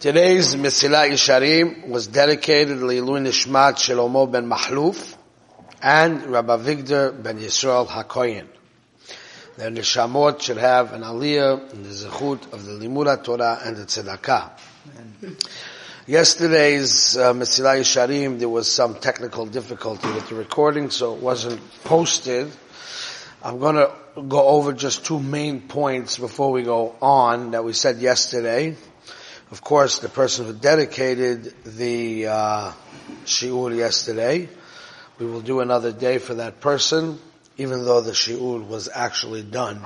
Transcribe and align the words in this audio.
Today's 0.00 0.54
Mesilat 0.54 1.10
Yesharim 1.10 1.88
was 1.88 2.06
dedicated 2.06 2.78
to 2.78 2.84
Leilui 2.86 3.20
Nishmat 3.20 3.74
Shlomo 3.74 4.32
ben 4.32 4.48
Mahluf 4.48 5.14
and 5.82 6.24
Rabbi 6.24 6.56
Victor 6.56 7.12
ben 7.12 7.36
Yisrael 7.36 7.86
HaKoyen. 7.86 8.46
Their 9.58 9.70
Nishamot 9.70 10.40
should 10.40 10.56
have 10.56 10.94
an 10.94 11.02
aliyah 11.02 11.74
in 11.74 11.82
the 11.82 11.90
zechut 11.90 12.50
of 12.50 12.64
the 12.64 12.72
Limura 12.72 13.22
Torah 13.22 13.60
and 13.62 13.76
the 13.76 13.82
Tzedakah. 13.82 14.52
Yesterday's 16.06 17.18
uh, 17.18 17.34
Yesharim, 17.34 18.38
there 18.38 18.48
was 18.48 18.72
some 18.72 18.94
technical 18.94 19.44
difficulty 19.44 20.10
with 20.12 20.30
the 20.30 20.34
recording, 20.34 20.88
so 20.88 21.14
it 21.14 21.20
wasn't 21.20 21.60
posted. 21.84 22.50
I'm 23.42 23.58
going 23.58 23.76
to 23.76 23.92
go 24.22 24.46
over 24.46 24.72
just 24.72 25.04
two 25.04 25.20
main 25.20 25.68
points 25.68 26.16
before 26.16 26.52
we 26.52 26.62
go 26.62 26.96
on 27.02 27.50
that 27.50 27.64
we 27.64 27.74
said 27.74 27.98
yesterday. 27.98 28.78
Of 29.50 29.62
course, 29.62 29.98
the 29.98 30.08
person 30.08 30.46
who 30.46 30.52
dedicated 30.52 31.52
the 31.64 32.28
uh, 32.28 32.72
shiur 33.24 33.76
yesterday, 33.76 34.48
we 35.18 35.26
will 35.26 35.40
do 35.40 35.58
another 35.58 35.90
day 35.90 36.18
for 36.18 36.34
that 36.34 36.60
person, 36.60 37.18
even 37.58 37.84
though 37.84 38.00
the 38.00 38.12
shiur 38.12 38.64
was 38.64 38.88
actually 38.94 39.42
done 39.42 39.80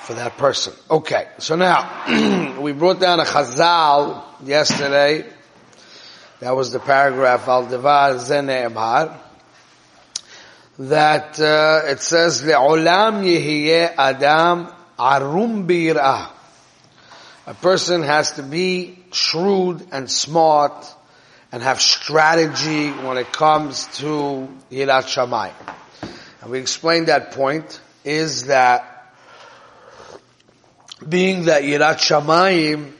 for 0.00 0.14
that 0.14 0.38
person. 0.38 0.72
Okay, 0.90 1.28
so 1.36 1.56
now 1.56 2.56
we 2.60 2.72
brought 2.72 3.00
down 3.00 3.20
a 3.20 3.24
chazal 3.24 4.24
yesterday. 4.42 5.26
That 6.40 6.56
was 6.56 6.72
the 6.72 6.80
paragraph 6.80 7.48
al 7.48 7.66
devar 7.66 8.14
zene'emar 8.14 9.14
that 10.78 11.38
uh, 11.38 11.82
it 11.84 12.00
says 12.00 12.42
le'olam 12.42 13.24
yehiyeh 13.24 13.94
adam 13.98 14.72
arum 14.98 15.68
bi'irah 15.68 16.37
a 17.48 17.54
person 17.54 18.02
has 18.02 18.32
to 18.32 18.42
be 18.42 18.98
shrewd 19.10 19.86
and 19.90 20.10
smart 20.10 20.94
and 21.50 21.62
have 21.62 21.80
strategy 21.80 22.90
when 22.90 23.16
it 23.16 23.32
comes 23.32 23.86
to 23.96 24.50
Yirat 24.70 25.04
Shamayim. 25.08 25.54
And 26.42 26.50
we 26.50 26.58
explained 26.58 27.06
that 27.06 27.30
point 27.32 27.80
is 28.04 28.48
that 28.48 29.14
being 31.08 31.46
that 31.46 31.62
Yirat 31.62 31.96
Shamayim 31.96 32.92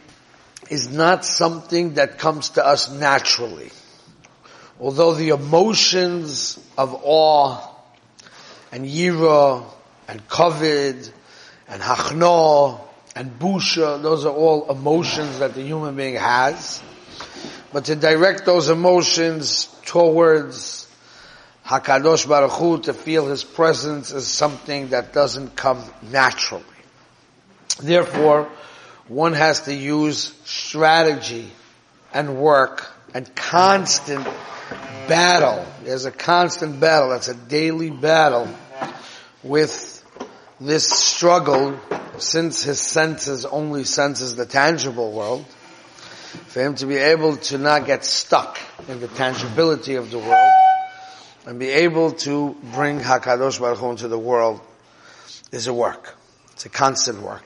is 0.71 0.89
not 0.89 1.27
something 1.27 1.95
that 1.95 2.19
comes 2.19 2.49
to 2.51 2.67
us 2.67 2.91
naturally. 2.91 3.69
Although 4.81 5.13
the 5.13 5.29
emotions 5.29 6.59
of 6.79 6.99
awe 7.05 7.69
and 8.73 8.87
yira 8.87 9.63
and 10.09 10.27
kovid 10.27 11.13
and 11.69 11.83
hachno 11.83 12.88
and 13.19 13.37
busha, 13.37 14.01
those 14.01 14.25
are 14.25 14.33
all 14.33 14.71
emotions 14.71 15.41
that 15.41 15.55
the 15.55 15.63
human 15.63 15.97
being 15.97 16.15
has. 16.15 16.81
But 17.73 17.87
to 17.87 17.97
direct 17.97 18.47
those 18.47 18.69
emotions 18.69 19.67
towards 19.85 20.87
Hakadosh 21.67 22.29
Baruch 22.29 22.53
Hu, 22.53 22.81
to 22.83 22.95
feel 22.95 23.27
His 23.27 23.43
presence 23.43 24.13
is 24.13 24.29
something 24.29 24.91
that 24.91 25.13
doesn't 25.13 25.57
come 25.57 25.83
naturally. 26.01 26.63
Therefore, 27.83 28.49
one 29.09 29.33
has 29.33 29.63
to 29.63 29.75
use 29.75 30.33
strategy 30.45 31.51
and 32.15 32.37
work 32.37 32.89
and 33.15 33.35
constant 33.35 34.29
battle. 35.09 35.67
There's 35.83 36.05
a 36.05 36.13
constant 36.13 36.79
battle. 36.79 37.11
That's 37.11 37.27
a 37.27 37.35
daily 37.35 37.91
battle 37.91 38.49
with 39.43 39.73
this 40.61 40.89
struggle 40.89 41.79
since 42.19 42.63
his 42.63 42.81
senses 42.81 43.45
only 43.45 43.85
senses 43.85 44.35
the 44.35 44.47
tangible 44.47 45.13
world, 45.13 45.47
for 46.49 46.61
him 46.61 46.75
to 46.77 46.87
be 46.87 46.97
able 46.97 47.37
to 47.37 47.59
not 47.59 47.87
get 47.87 48.05
stuck 48.05 48.59
in 48.89 49.01
the 49.01 49.09
tangibility 49.09 49.95
of 49.95 50.11
the 50.11 50.19
world 50.19 50.53
and 51.47 51.59
be 51.59 51.69
able 51.69 52.13
to 52.13 52.57
bring 52.75 53.01
Hakadosh 53.01 53.61
Baruch 53.61 53.79
Hu 53.79 53.91
into 53.91 54.09
the 54.09 54.19
world 54.19 54.61
is 55.53 55.67
a 55.67 55.75
work. 55.75 56.17
It's 56.53 56.67
a 56.67 56.69
constant 56.69 57.23
work. 57.23 57.45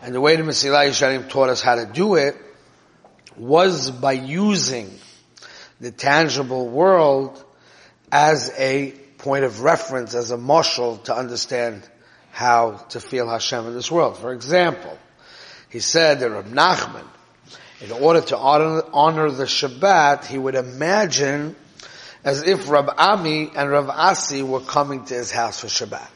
And 0.00 0.14
the 0.14 0.20
way 0.20 0.36
the 0.36 0.44
Mesilat 0.44 0.88
Yesharim 0.88 1.28
taught 1.28 1.50
us 1.50 1.60
how 1.60 1.74
to 1.74 1.86
do 1.86 2.14
it 2.14 2.36
was 3.36 3.90
by 3.90 4.12
using 4.12 4.90
the 5.80 5.90
tangible 5.90 6.68
world 6.68 7.44
as 8.10 8.52
a 8.56 8.92
point 9.18 9.44
of 9.44 9.62
reference, 9.62 10.14
as 10.14 10.30
a 10.30 10.38
marshal 10.38 10.98
to 10.98 11.14
understand 11.14 11.82
how 12.30 12.72
to 12.90 13.00
feel 13.00 13.28
Hashem 13.28 13.66
in 13.66 13.74
this 13.74 13.90
world. 13.90 14.16
For 14.16 14.32
example, 14.32 14.98
he 15.70 15.80
said 15.80 16.20
that 16.20 16.30
Rab 16.30 16.46
Nachman, 16.46 17.06
in 17.80 17.92
order 17.92 18.20
to 18.20 18.36
honor, 18.36 18.82
honor 18.92 19.30
the 19.30 19.44
Shabbat, 19.44 20.26
he 20.26 20.38
would 20.38 20.54
imagine 20.54 21.56
as 22.24 22.42
if 22.42 22.68
Rab 22.68 22.90
Ami 22.96 23.50
and 23.54 23.70
Rab 23.70 23.88
Asi 23.90 24.42
were 24.42 24.60
coming 24.60 25.04
to 25.06 25.14
his 25.14 25.30
house 25.30 25.60
for 25.60 25.66
Shabbat. 25.66 26.08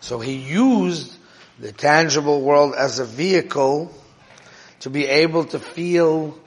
So 0.00 0.20
he 0.20 0.34
used 0.34 1.14
the 1.58 1.72
tangible 1.72 2.42
world 2.42 2.74
as 2.76 2.98
a 2.98 3.04
vehicle 3.04 3.92
to 4.80 4.90
be 4.90 5.06
able 5.06 5.44
to 5.44 5.58
feel 5.58 6.38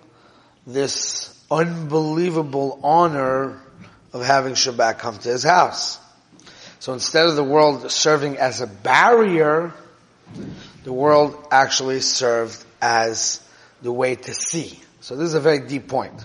this 0.67 1.35
unbelievable 1.49 2.79
honor 2.83 3.59
of 4.13 4.23
having 4.25 4.53
Shabbat 4.53 4.99
come 4.99 5.17
to 5.17 5.29
his 5.29 5.43
house. 5.43 5.99
So 6.79 6.93
instead 6.93 7.27
of 7.27 7.35
the 7.35 7.43
world 7.43 7.91
serving 7.91 8.37
as 8.37 8.61
a 8.61 8.67
barrier, 8.67 9.73
the 10.85 10.93
world 10.93 11.37
actually 11.51 11.99
served 11.99 12.63
as 12.81 13.41
the 13.81 13.91
way 13.91 14.15
to 14.15 14.33
see. 14.33 14.79
So 15.01 15.17
this 15.17 15.27
is 15.27 15.33
a 15.33 15.41
very 15.41 15.59
deep 15.59 15.89
point. 15.89 16.23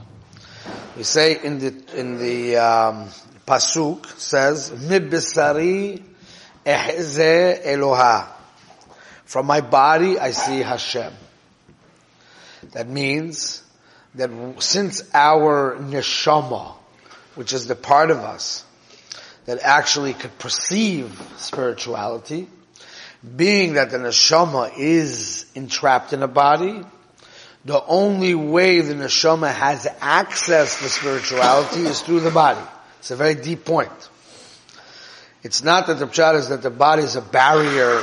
We 0.97 1.03
say 1.03 1.43
in 1.43 1.59
the 1.59 1.75
in 1.99 2.19
the 2.19 2.57
um, 2.57 3.09
pasuk 3.47 4.07
says 4.19 4.71
mibisari 4.71 6.01
ehze 6.65 7.65
Eloha. 7.67 8.29
From 9.25 9.47
my 9.47 9.61
body 9.61 10.21
I 10.21 10.31
see 10.31 10.61
Hashem. 10.61 11.13
That 12.73 12.89
means 12.89 13.63
that 14.15 14.31
since 14.61 15.03
our 15.13 15.77
neshama, 15.77 16.75
which 17.35 17.53
is 17.53 17.67
the 17.67 17.75
part 17.75 18.13
of 18.13 18.19
us 18.19 18.65
that 19.47 19.59
actually 19.63 20.15
could 20.15 20.39
perceive 20.39 21.21
spirituality, 21.37 22.49
being 23.37 23.75
that 23.75 23.91
the 23.91 23.99
neshama 23.99 24.73
is 24.77 25.47
entrapped 25.55 26.13
in 26.13 26.23
a 26.23 26.29
body, 26.29 26.83
the 27.65 27.83
only 27.87 28.35
way 28.35 28.81
the 28.81 28.95
neshama 28.95 29.53
has 29.53 29.87
access 30.01 30.79
to 30.79 30.89
spirituality 30.89 31.81
is 31.81 32.01
through 32.01 32.21
the 32.21 32.31
body. 32.31 32.61
It's 32.99 33.11
a 33.11 33.17
very 33.17 33.35
deep 33.35 33.65
point. 33.65 33.91
It's 35.43 35.63
not 35.63 35.87
that 35.87 35.99
the 35.99 36.07
pshat 36.07 36.37
is 36.37 36.49
that 36.49 36.63
the 36.63 36.71
body 36.71 37.03
is 37.03 37.17
a 37.17 37.23
barrier 37.23 38.03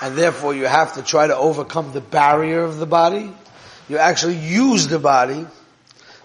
and 0.00 0.16
therefore 0.16 0.54
you 0.54 0.66
have 0.66 0.94
to 0.94 1.02
try 1.02 1.28
to 1.28 1.36
overcome 1.36 1.92
the 1.92 2.00
barrier 2.00 2.62
of 2.62 2.78
the 2.78 2.86
body. 2.86 3.32
You 3.88 3.98
actually 3.98 4.36
use 4.36 4.88
the 4.88 4.98
body 4.98 5.46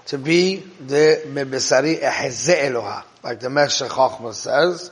to 0.08 0.18
be 0.18 0.58
the 0.58 1.22
mebesari 1.28 2.00
eheze 2.00 2.56
Eloha. 2.56 3.04
Like 3.24 3.40
the 3.40 3.50
Meshech 3.50 3.90
Chochmah 3.90 4.34
says, 4.34 4.92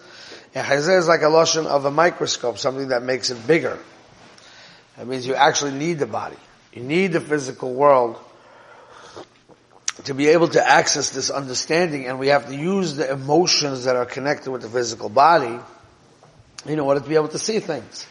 eheze 0.53 0.97
is 0.97 1.07
like 1.07 1.21
a 1.21 1.29
lotion 1.29 1.67
of 1.67 1.85
a 1.85 1.91
microscope, 1.91 2.57
something 2.57 2.89
that 2.89 3.01
makes 3.01 3.29
it 3.29 3.47
bigger. 3.47 3.77
That 4.97 5.07
means 5.07 5.25
you 5.25 5.35
actually 5.35 5.71
need 5.71 5.99
the 5.99 6.05
body. 6.05 6.37
You 6.73 6.83
need 6.83 7.13
the 7.13 7.21
physical 7.21 7.73
world 7.73 8.17
to 10.03 10.13
be 10.13 10.27
able 10.27 10.49
to 10.49 10.67
access 10.67 11.11
this 11.11 11.29
understanding 11.29 12.05
and 12.07 12.19
we 12.19 12.27
have 12.27 12.47
to 12.47 12.55
use 12.55 12.95
the 12.95 13.09
emotions 13.09 13.85
that 13.85 13.95
are 13.95 14.05
connected 14.05 14.51
with 14.51 14.61
the 14.61 14.69
physical 14.69 15.07
body 15.07 15.57
in 16.65 16.79
order 16.79 16.99
to 16.99 17.07
be 17.07 17.15
able 17.15 17.29
to 17.29 17.39
see 17.39 17.59
things. 17.59 18.05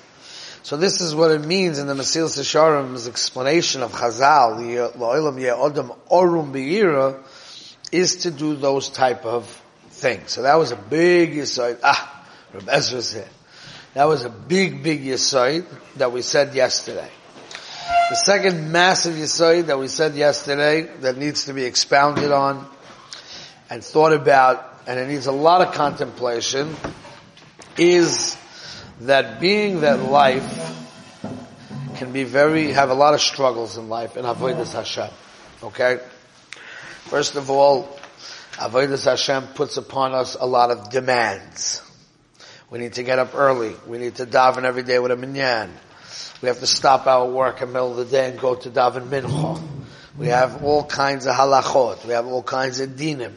So 0.65 0.79
this 0.79 1.03
is 1.03 1.15
what 1.15 1.31
it 1.31 1.45
means 1.45 1.79
in 1.79 1.87
the 1.87 1.93
Mesilas 1.93 2.39
Yesharim's 2.39 3.07
explanation 3.07 3.83
of 3.83 3.93
Chazal, 3.93 4.57
the 4.57 4.99
Lo'ilam 4.99 5.39
Ye'odam 5.39 5.95
Orum 6.11 6.53
Be'ira, 6.55 7.23
is 7.93 8.17
to 8.23 8.31
do 8.31 8.57
those 8.57 8.89
type 8.89 9.27
of 9.27 9.45
things. 9.91 10.33
So 10.33 10.41
that 10.41 10.55
was 10.55 10.73
a 10.73 10.77
big 10.77 11.35
yisoid. 11.35 11.81
Ah, 11.85 12.27
Reb 12.55 12.67
Ezra's 12.71 13.13
here. 13.13 13.29
That 13.93 14.05
was 14.05 14.25
a 14.25 14.31
big, 14.31 14.83
big 14.83 15.05
yisoid 15.05 15.67
that 15.97 16.13
we 16.13 16.23
said 16.23 16.55
yesterday. 16.55 17.11
The 18.09 18.17
second 18.17 18.73
massive 18.73 19.17
yisoid 19.17 19.67
that 19.67 19.79
we 19.79 19.89
said 19.89 20.15
yesterday 20.15 20.89
that 21.01 21.19
needs 21.19 21.45
to 21.45 21.53
be 21.53 21.65
expounded 21.65 22.33
on 22.33 22.67
and 23.69 23.85
thought 23.85 24.15
about, 24.15 24.81
and 24.87 24.99
it 24.99 25.09
needs 25.09 25.27
a 25.27 25.33
lot 25.33 25.61
of 25.61 25.75
contemplation, 25.75 26.75
is 27.77 28.39
that 29.01 29.41
being 29.41 29.81
that 29.81 30.01
life 30.01 30.83
can 31.97 32.13
be 32.13 32.25
very, 32.25 32.73
have 32.73 32.91
a 32.91 32.95
lot 32.95 33.15
of 33.15 33.21
struggles 33.21 33.77
in 33.77 33.89
life 33.89 34.17
in 34.17 34.25
Avodah 34.25 34.73
Hashem. 34.73 35.11
Okay? 35.63 35.99
First 37.05 37.37
of 37.37 37.51
all, 37.51 37.99
Avodah 38.55 39.03
Hashem 39.05 39.49
puts 39.55 39.77
upon 39.77 40.15
us 40.15 40.37
a 40.39 40.47
lot 40.47 40.71
of 40.71 40.91
demands. 40.91 41.83
We 42.71 42.79
need 42.79 42.95
to 42.95 43.03
get 43.03 43.19
up 43.19 43.35
early. 43.35 43.75
We 43.87 43.99
need 43.99 44.17
to 44.17 44.27
daven 44.27 44.65
every 44.65 44.83
day 44.83 44.99
with 44.99 45.13
a 45.13 45.17
minyan. 45.17 45.73
We 46.43 46.49
have 46.49 46.61
to 46.61 46.67
stop 46.67 47.07
our 47.07 47.27
work 47.27 47.63
in 47.63 47.69
the 47.69 47.73
middle 47.73 47.93
of 47.93 47.97
the 47.97 48.05
day 48.05 48.31
and 48.31 48.39
go 48.39 48.55
to 48.55 48.71
daven 48.71 49.09
mincha. 49.09 49.63
We 50.17 50.29
have 50.29 50.63
all 50.63 50.85
kinds 50.85 51.27
of 51.27 51.35
halachot. 51.35 52.05
We 52.05 52.13
have 52.13 52.27
all 52.27 52.43
kinds 52.43 52.81
of 52.81 52.91
dinim. 52.91 53.33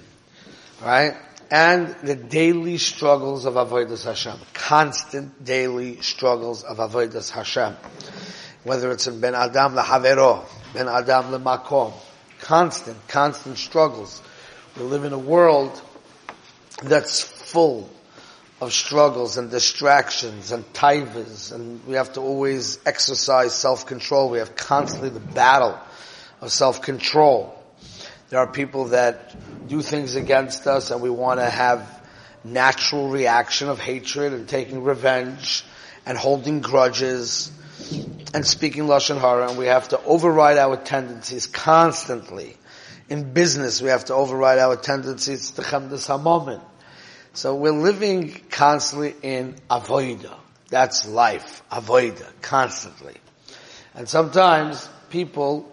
Right? 0.82 1.16
And 1.50 1.96
the 2.04 2.16
daily 2.16 2.78
struggles 2.78 3.46
of 3.46 3.54
Avodah 3.54 4.04
Hashem. 4.04 4.38
Constant 4.54 5.46
daily 5.46 6.02
struggles 6.02 6.64
of 6.64 6.78
Avodah 6.78 7.30
Hashem. 7.32 7.76
Whether 8.64 8.92
it's 8.92 9.08
in 9.08 9.22
Ben 9.22 9.34
Adam 9.34 9.74
leHavero, 9.74 10.46
Ben 10.74 10.90
Adam 10.90 11.32
leMakom. 11.32 11.94
Constant, 12.42 12.98
constant 13.08 13.58
struggles. 13.58 14.22
We 14.76 14.84
live 14.84 15.06
in 15.06 15.14
a 15.14 15.18
world 15.18 15.82
that's 16.84 17.22
full 17.22 17.90
of 18.60 18.74
struggles 18.74 19.38
and 19.38 19.50
distractions 19.50 20.52
and 20.52 20.66
taivas, 20.74 21.54
and 21.54 21.86
we 21.86 21.96
have 21.96 22.14
to 22.14 22.22
always 22.22 22.80
exercise 22.86 23.54
self-control. 23.54 24.30
We 24.30 24.40
have 24.40 24.56
constantly 24.56 25.10
the 25.10 25.20
battle 25.20 25.80
of 26.42 26.52
self-control. 26.52 27.57
There 28.30 28.40
are 28.40 28.48
people 28.48 28.86
that 28.86 29.36
do 29.68 29.82
things 29.82 30.16
against 30.16 30.68
us 30.68 30.92
and 30.92 31.02
we 31.02 31.10
want 31.10 31.40
to 31.40 31.50
have 31.50 32.02
natural 32.44 33.10
reaction 33.10 33.70
of 33.70 33.80
hatred 33.80 34.34
and 34.34 34.48
taking 34.48 34.84
revenge 34.84 35.64
and 36.06 36.18
holding 36.18 36.62
grudges 36.62 37.52
and 38.34 38.46
speaking 38.46 38.84
Lashon 38.84 39.20
Hara 39.20 39.50
and 39.50 39.58
we 39.58 39.68
have 39.68 39.90
to 39.90 40.04
override 40.04 40.58
our 40.58 40.78
tendencies 40.78 41.48
constantly. 41.48 42.56
In 43.10 43.34
business, 43.34 43.82
we 43.82 43.90
have 43.90 44.06
to 44.06 44.14
override 44.14 44.60
our 44.60 44.76
tendencies 44.76 45.52
to 45.52 45.62
Chemdas 45.62 46.08
HaMamon 46.08 46.62
so 47.38 47.54
we're 47.54 47.72
living 47.72 48.32
constantly 48.50 49.14
in 49.22 49.58
avoida. 49.70 50.34
That's 50.70 51.08
life, 51.08 51.62
avoida, 51.72 52.26
constantly. 52.42 53.14
And 53.94 54.10
sometimes 54.10 54.90
people 55.12 55.72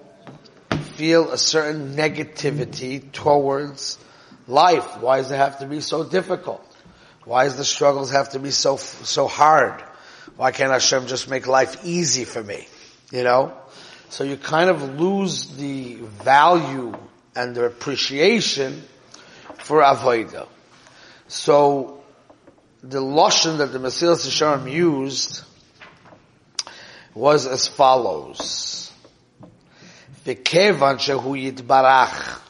feel 0.97 1.31
a 1.31 1.39
certain 1.39 1.95
negativity 1.97 3.11
towards 3.13 3.99
life. 4.47 5.01
Why 5.01 5.19
does 5.19 5.31
it 5.31 5.37
have 5.37 5.59
to 5.59 5.67
be 5.67 5.81
so 5.81 6.05
difficult? 6.05 6.65
Why 7.25 7.45
does 7.45 7.57
the 7.57 7.65
struggles 7.65 8.11
have 8.11 8.31
to 8.31 8.39
be 8.39 8.51
so, 8.51 8.77
so 8.77 9.27
hard? 9.27 9.83
Why 10.37 10.53
can't 10.53 10.71
Hashem 10.71 11.07
just 11.07 11.29
make 11.29 11.47
life 11.47 11.85
easy 11.85 12.25
for 12.25 12.43
me? 12.43 12.67
You 13.11 13.25
know? 13.25 13.57
So 14.11 14.25
you 14.25 14.37
kind 14.37 14.71
of 14.71 15.01
lose 15.01 15.47
the 15.57 15.97
value 15.97 16.95
and 17.35 17.55
the 17.55 17.65
appreciation 17.65 18.83
for 19.59 19.83
avodah. 19.83 20.47
So 21.29 22.05
the 22.83 23.01
lotion 23.01 23.59
that 23.59 23.73
the 23.73 23.79
Mesilas 23.79 24.27
Yesharim 24.27 24.71
used 24.71 25.43
was 27.15 27.47
as 27.47 27.67
follows. 27.67 28.74
וכיוון 30.27 30.99
שהוא 30.99 31.37
יתברך 31.37 32.41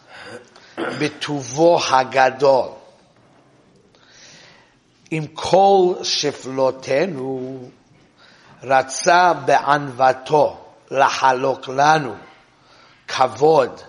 בטובו 0.78 1.78
הגדול, 1.90 2.68
עם 5.10 5.26
כל 5.34 5.94
שפלותינו, 6.02 7.58
רצה 8.62 9.32
בענוותו 9.32 10.64
לחלוק 10.90 11.68
לנו 11.68 12.14
כבוד 13.08 13.80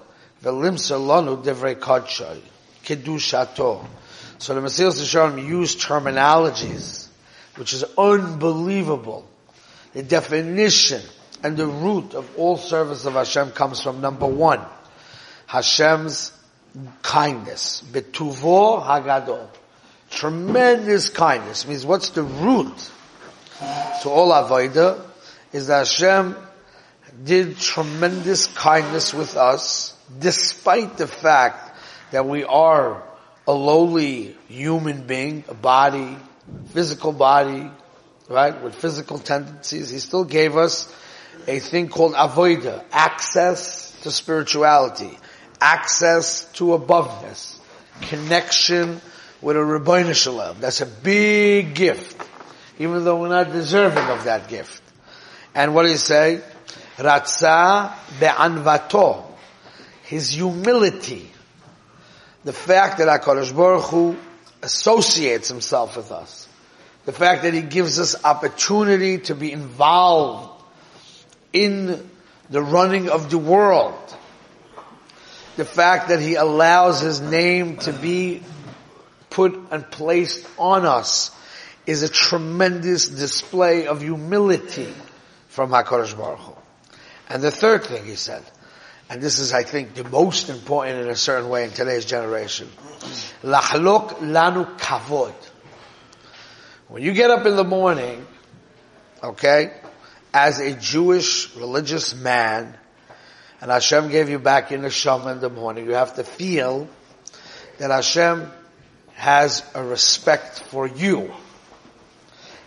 ולמסור 0.43 1.17
לנו 1.17 1.35
דברי 1.35 1.75
קודשו, 1.75 2.23
קדושתו. 2.85 3.81
So 4.37 4.53
the 4.53 4.59
Mesilas 4.59 5.01
Yesharim 5.01 5.47
used 5.47 5.81
terminologies, 5.81 7.07
which 7.55 7.73
is 7.73 7.85
unbelievable. 7.97 9.25
The 9.93 10.03
definition 10.03 11.01
and 11.45 11.55
the 11.57 11.67
root 11.67 12.15
of 12.15 12.39
all 12.39 12.57
service 12.57 13.05
of 13.05 13.13
Hashem 13.13 13.51
comes 13.51 13.79
from 13.79 14.01
number 14.01 14.25
one, 14.25 14.61
Hashem's 15.45 16.31
kindness. 17.03 17.83
Betuvo 17.85 18.83
Hagadol. 18.83 19.47
Tremendous 20.09 21.09
kindness. 21.09 21.67
Means 21.67 21.85
what's 21.85 22.09
the 22.09 22.23
root 22.23 22.75
to 23.59 24.09
all 24.09 24.31
Avodah 24.31 24.99
is 25.53 25.67
that 25.67 25.87
Hashem 25.87 26.35
did 27.23 27.59
tremendous 27.59 28.47
kindness 28.47 29.13
with 29.13 29.37
us 29.37 29.95
despite 30.19 30.97
the 30.97 31.05
fact 31.05 31.77
that 32.09 32.25
we 32.25 32.43
are 32.43 33.03
a 33.45 33.53
lowly 33.53 34.35
human 34.47 35.05
being, 35.05 35.43
a 35.47 35.53
body, 35.53 36.17
physical 36.69 37.11
body, 37.11 37.69
right, 38.29 38.63
with 38.63 38.73
physical 38.73 39.19
tendencies, 39.19 39.91
he 39.91 39.99
still 39.99 40.25
gave 40.25 40.57
us 40.57 40.91
a 41.47 41.59
thing 41.59 41.89
called 41.89 42.13
avoida, 42.13 42.83
access 42.91 43.91
to 44.01 44.11
spirituality, 44.11 45.17
access 45.59 46.45
to 46.53 46.77
aboveness, 46.77 47.57
connection 48.01 49.01
with 49.41 49.55
a 49.55 49.59
Ribono 49.59 50.13
Shel 50.13 50.35
Olam. 50.35 50.59
That's 50.59 50.81
a 50.81 50.85
big 50.85 51.75
gift, 51.75 52.21
even 52.79 53.03
though 53.03 53.19
we're 53.19 53.29
not 53.29 53.51
deserving 53.51 54.05
of 54.05 54.25
that 54.25 54.47
gift. 54.47 54.81
And 55.53 55.73
what 55.73 55.83
do 55.83 55.89
you 55.89 55.97
say? 55.97 56.41
Ratza 56.97 57.93
be'anvato. 58.19 59.23
His 60.03 60.29
humility 60.31 61.31
the 62.45 62.53
fact 62.53 62.99
that 62.99 63.07
HaKadosh 63.07 63.55
Baruch 63.55 63.85
Hu 63.85 64.15
associates 64.61 65.49
himself 65.49 65.97
with 65.97 66.11
us, 66.11 66.47
the 67.05 67.11
fact 67.11 67.41
that 67.41 67.53
he 67.55 67.61
gives 67.61 67.99
us 67.99 68.23
opportunity 68.23 69.17
to 69.17 69.35
be 69.35 69.51
involved 69.51 70.54
in 71.55 72.09
the 72.49 72.61
running 72.61 73.09
of 73.09 73.31
the 73.31 73.37
world, 73.37 73.95
the 75.55 75.65
fact 75.65 76.09
that 76.09 76.19
he 76.19 76.35
allows 76.35 76.99
his 76.99 77.21
name 77.21 77.77
to 77.77 77.93
be 77.93 78.43
put 79.29 79.57
and 79.71 79.89
placed 79.89 80.45
on 80.59 80.85
us 80.85 81.31
is 81.85 82.03
a 82.03 82.09
tremendous 82.09 83.07
display 83.07 83.87
of 83.87 84.01
humility 84.01 84.93
from 85.47 85.71
HaKadosh 85.71 86.17
Baruch 86.17 86.39
Hu. 86.39 86.53
And 87.29 87.41
the 87.41 87.51
third 87.51 87.85
thing 87.85 88.05
he 88.05 88.15
said, 88.15 88.43
and 89.09 89.21
this 89.21 89.39
is, 89.39 89.53
I 89.53 89.63
think, 89.63 89.93
the 89.93 90.03
most 90.03 90.49
important 90.49 90.99
in 90.99 91.09
a 91.09 91.15
certain 91.15 91.47
way 91.47 91.63
in 91.63 91.71
today's 91.71 92.05
generation. 92.05 92.67
Lahlok 93.43 94.17
lanu 94.17 94.77
kavod. 94.77 95.33
When 96.89 97.01
you 97.01 97.13
get 97.13 97.31
up 97.31 97.45
in 97.45 97.55
the 97.55 97.63
morning, 97.63 98.25
okay, 99.23 99.71
as 100.35 100.59
a 100.59 100.73
Jewish 100.73 101.55
religious 101.55 102.13
man, 102.13 102.75
and 103.61 103.71
Hashem 103.71 104.09
gave 104.09 104.27
you 104.27 104.37
back 104.37 104.69
your 104.69 104.81
neshama 104.81 105.31
in 105.31 105.39
the 105.39 105.49
morning, 105.49 105.85
you 105.85 105.93
have 105.93 106.15
to 106.15 106.25
feel 106.25 106.89
that 107.77 107.89
Hashem 107.89 108.51
has 109.13 109.63
a 109.73 109.81
respect 109.81 110.59
for 110.59 110.87
you. 110.87 111.33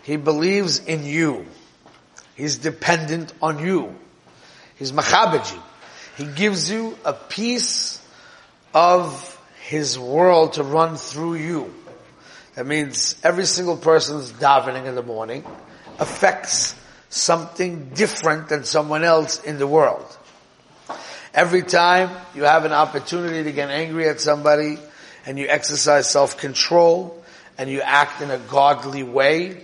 He 0.01 0.17
believes 0.17 0.79
in 0.79 1.05
you. 1.05 1.45
He's 2.33 2.57
dependent 2.57 3.31
on 3.39 3.63
you. 3.63 3.95
He's 4.79 4.91
machabed 4.91 5.45
he 6.17 6.25
gives 6.25 6.69
you 6.69 6.97
a 7.05 7.13
piece 7.13 8.01
of 8.73 9.39
His 9.67 9.97
world 9.97 10.53
to 10.53 10.63
run 10.63 10.97
through 10.97 11.35
you. 11.35 11.73
That 12.55 12.65
means 12.65 13.15
every 13.23 13.45
single 13.45 13.77
person's 13.77 14.31
davening 14.33 14.85
in 14.85 14.95
the 14.95 15.03
morning 15.03 15.45
affects 15.97 16.75
something 17.09 17.89
different 17.89 18.49
than 18.49 18.63
someone 18.63 19.03
else 19.03 19.43
in 19.43 19.57
the 19.57 19.67
world. 19.67 20.17
Every 21.33 21.61
time 21.61 22.09
you 22.35 22.43
have 22.43 22.65
an 22.65 22.71
opportunity 22.71 23.43
to 23.43 23.51
get 23.51 23.69
angry 23.69 24.07
at 24.07 24.21
somebody 24.21 24.77
and 25.25 25.37
you 25.37 25.47
exercise 25.47 26.09
self-control 26.09 27.23
and 27.57 27.69
you 27.69 27.81
act 27.81 28.21
in 28.21 28.31
a 28.31 28.37
godly 28.37 29.03
way, 29.03 29.63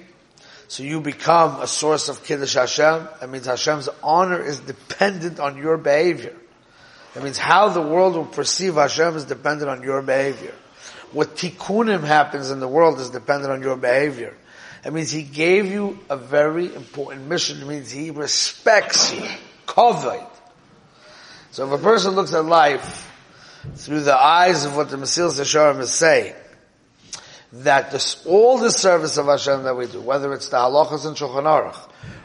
so 0.67 0.83
you 0.83 0.99
become 0.99 1.61
a 1.61 1.67
source 1.67 2.09
of 2.09 2.23
Kiddush 2.23 2.55
Hashem, 2.55 3.07
that 3.19 3.29
means 3.29 3.45
Hashem's 3.45 3.89
honor 4.03 4.41
is 4.41 4.59
dependent 4.59 5.39
on 5.39 5.57
your 5.57 5.77
behavior. 5.77 6.35
That 7.13 7.23
means 7.23 7.37
how 7.37 7.69
the 7.69 7.81
world 7.81 8.15
will 8.15 8.25
perceive 8.25 8.75
Hashem 8.75 9.15
is 9.15 9.25
dependent 9.25 9.69
on 9.69 9.83
your 9.83 10.01
behavior. 10.01 10.53
What 11.11 11.35
tikkunim 11.35 12.03
happens 12.03 12.51
in 12.51 12.59
the 12.59 12.67
world 12.67 12.99
is 12.99 13.09
dependent 13.09 13.53
on 13.53 13.61
your 13.61 13.77
behavior. 13.77 14.35
That 14.85 14.93
means 14.93 15.09
He 15.09 15.23
gave 15.23 15.65
you 15.65 15.97
a 16.11 16.15
very 16.15 16.73
important 16.73 17.27
mission. 17.27 17.59
It 17.59 17.65
means 17.65 17.89
He 17.89 18.11
respects 18.11 19.11
you. 19.11 19.27
Kovod. 19.65 20.29
So 21.49 21.65
if 21.65 21.79
a 21.79 21.83
person 21.83 22.13
looks 22.13 22.35
at 22.35 22.45
life 22.45 23.11
through 23.73 24.01
the 24.01 24.15
eyes 24.15 24.63
of 24.63 24.77
what 24.77 24.91
the 24.91 24.97
Mesilas 24.97 25.39
Yesharim 25.39 25.79
is 25.79 25.91
saying, 25.91 26.35
that 27.51 27.89
this, 27.89 28.23
all 28.27 28.59
the 28.59 28.69
service 28.69 29.17
of 29.17 29.25
Hashem 29.25 29.63
that 29.63 29.75
we 29.75 29.87
do, 29.87 30.01
whether 30.01 30.31
it's 30.33 30.49
the 30.49 30.57
halachas 30.57 31.07
and 31.07 31.17
Shulchan 31.17 31.45
Aruch, 31.45 31.79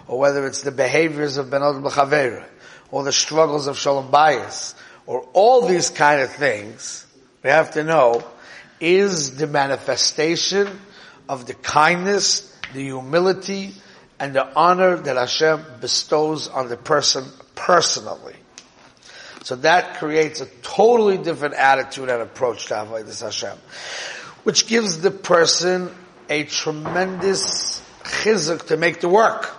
or 0.06 0.18
whether 0.18 0.46
it's 0.46 0.60
the 0.60 0.70
behaviors 0.70 1.38
of 1.38 1.48
Ben 1.48 1.62
Adam 1.62 1.82
L'Chavera, 1.82 2.44
or 2.90 3.04
the 3.04 3.12
struggles 3.12 3.68
of 3.68 3.78
Shalom 3.78 4.10
Bayis, 4.10 4.74
or 5.06 5.20
all 5.32 5.66
these 5.66 5.88
kind 5.88 6.20
of 6.20 6.30
things, 6.30 7.06
we 7.42 7.48
have 7.48 7.70
to 7.70 7.84
know, 7.84 8.22
is 8.80 9.36
the 9.38 9.46
manifestation 9.46 10.68
of 11.26 11.46
the 11.46 11.54
kindness, 11.54 12.50
the 12.72 12.82
humility, 12.82 13.74
and 14.18 14.34
the 14.34 14.46
honor 14.54 14.96
that 14.96 15.16
Hashem 15.16 15.64
bestows 15.80 16.48
on 16.48 16.68
the 16.68 16.76
person 16.76 17.24
personally. 17.54 18.36
So 19.42 19.56
that 19.56 19.96
creates 19.96 20.42
a 20.42 20.46
totally 20.62 21.16
different 21.16 21.54
attitude 21.54 22.10
and 22.10 22.20
approach 22.20 22.66
to 22.66 22.74
Avodah 22.74 23.22
Hashem, 23.22 23.56
which 24.44 24.66
gives 24.66 25.00
the 25.00 25.10
person 25.10 25.90
a 26.28 26.44
tremendous 26.44 27.80
chizuk 28.02 28.66
to 28.66 28.76
make 28.76 29.00
the 29.00 29.08
work. 29.08 29.50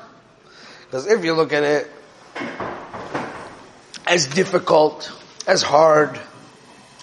Because 0.86 1.08
if 1.08 1.26
you 1.26 1.34
look 1.34 1.54
at 1.54 1.64
it 1.64 1.92
as 4.06 4.28
difficult, 4.28 5.12
as 5.48 5.64
hard, 5.64 6.20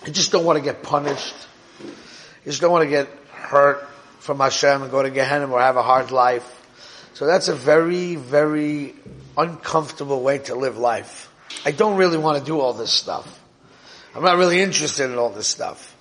you 0.06 0.12
just 0.12 0.30
don't 0.30 0.44
want 0.44 0.58
to 0.58 0.64
get 0.64 0.82
punished. 0.82 1.34
You 1.80 1.90
just 2.44 2.60
don't 2.60 2.70
want 2.70 2.84
to 2.84 2.90
get 2.90 3.08
hurt 3.32 3.87
from 4.18 4.40
Hashem 4.40 4.82
and 4.82 4.90
go 4.90 5.02
to 5.02 5.10
Gehenna 5.10 5.48
or 5.48 5.60
have 5.60 5.76
a 5.76 5.82
hard 5.82 6.10
life. 6.10 6.54
So 7.14 7.26
that's 7.26 7.48
a 7.48 7.54
very, 7.54 8.16
very 8.16 8.94
uncomfortable 9.36 10.22
way 10.22 10.38
to 10.38 10.54
live 10.54 10.78
life. 10.78 11.32
I 11.64 11.72
don't 11.72 11.96
really 11.96 12.18
want 12.18 12.38
to 12.38 12.44
do 12.44 12.60
all 12.60 12.72
this 12.72 12.92
stuff. 12.92 13.40
I'm 14.14 14.22
not 14.22 14.36
really 14.36 14.60
interested 14.60 15.10
in 15.10 15.18
all 15.18 15.30
this 15.30 15.46
stuff. 15.46 15.94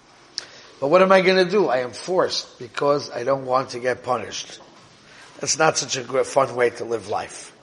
But 0.79 0.89
what 0.89 1.01
am 1.01 1.11
I 1.11 1.21
going 1.21 1.43
to 1.43 1.49
do? 1.49 1.67
I 1.67 1.77
am 1.77 1.91
forced 1.91 2.59
because 2.59 3.09
I 3.09 3.23
don't 3.23 3.45
want 3.45 3.69
to 3.69 3.79
get 3.79 4.03
punished. 4.03 4.59
That's 5.39 5.57
not 5.57 5.77
such 5.77 5.97
a 5.97 6.23
fun 6.23 6.55
way 6.55 6.69
to 6.71 6.85
live 6.85 7.09
life. 7.09 7.53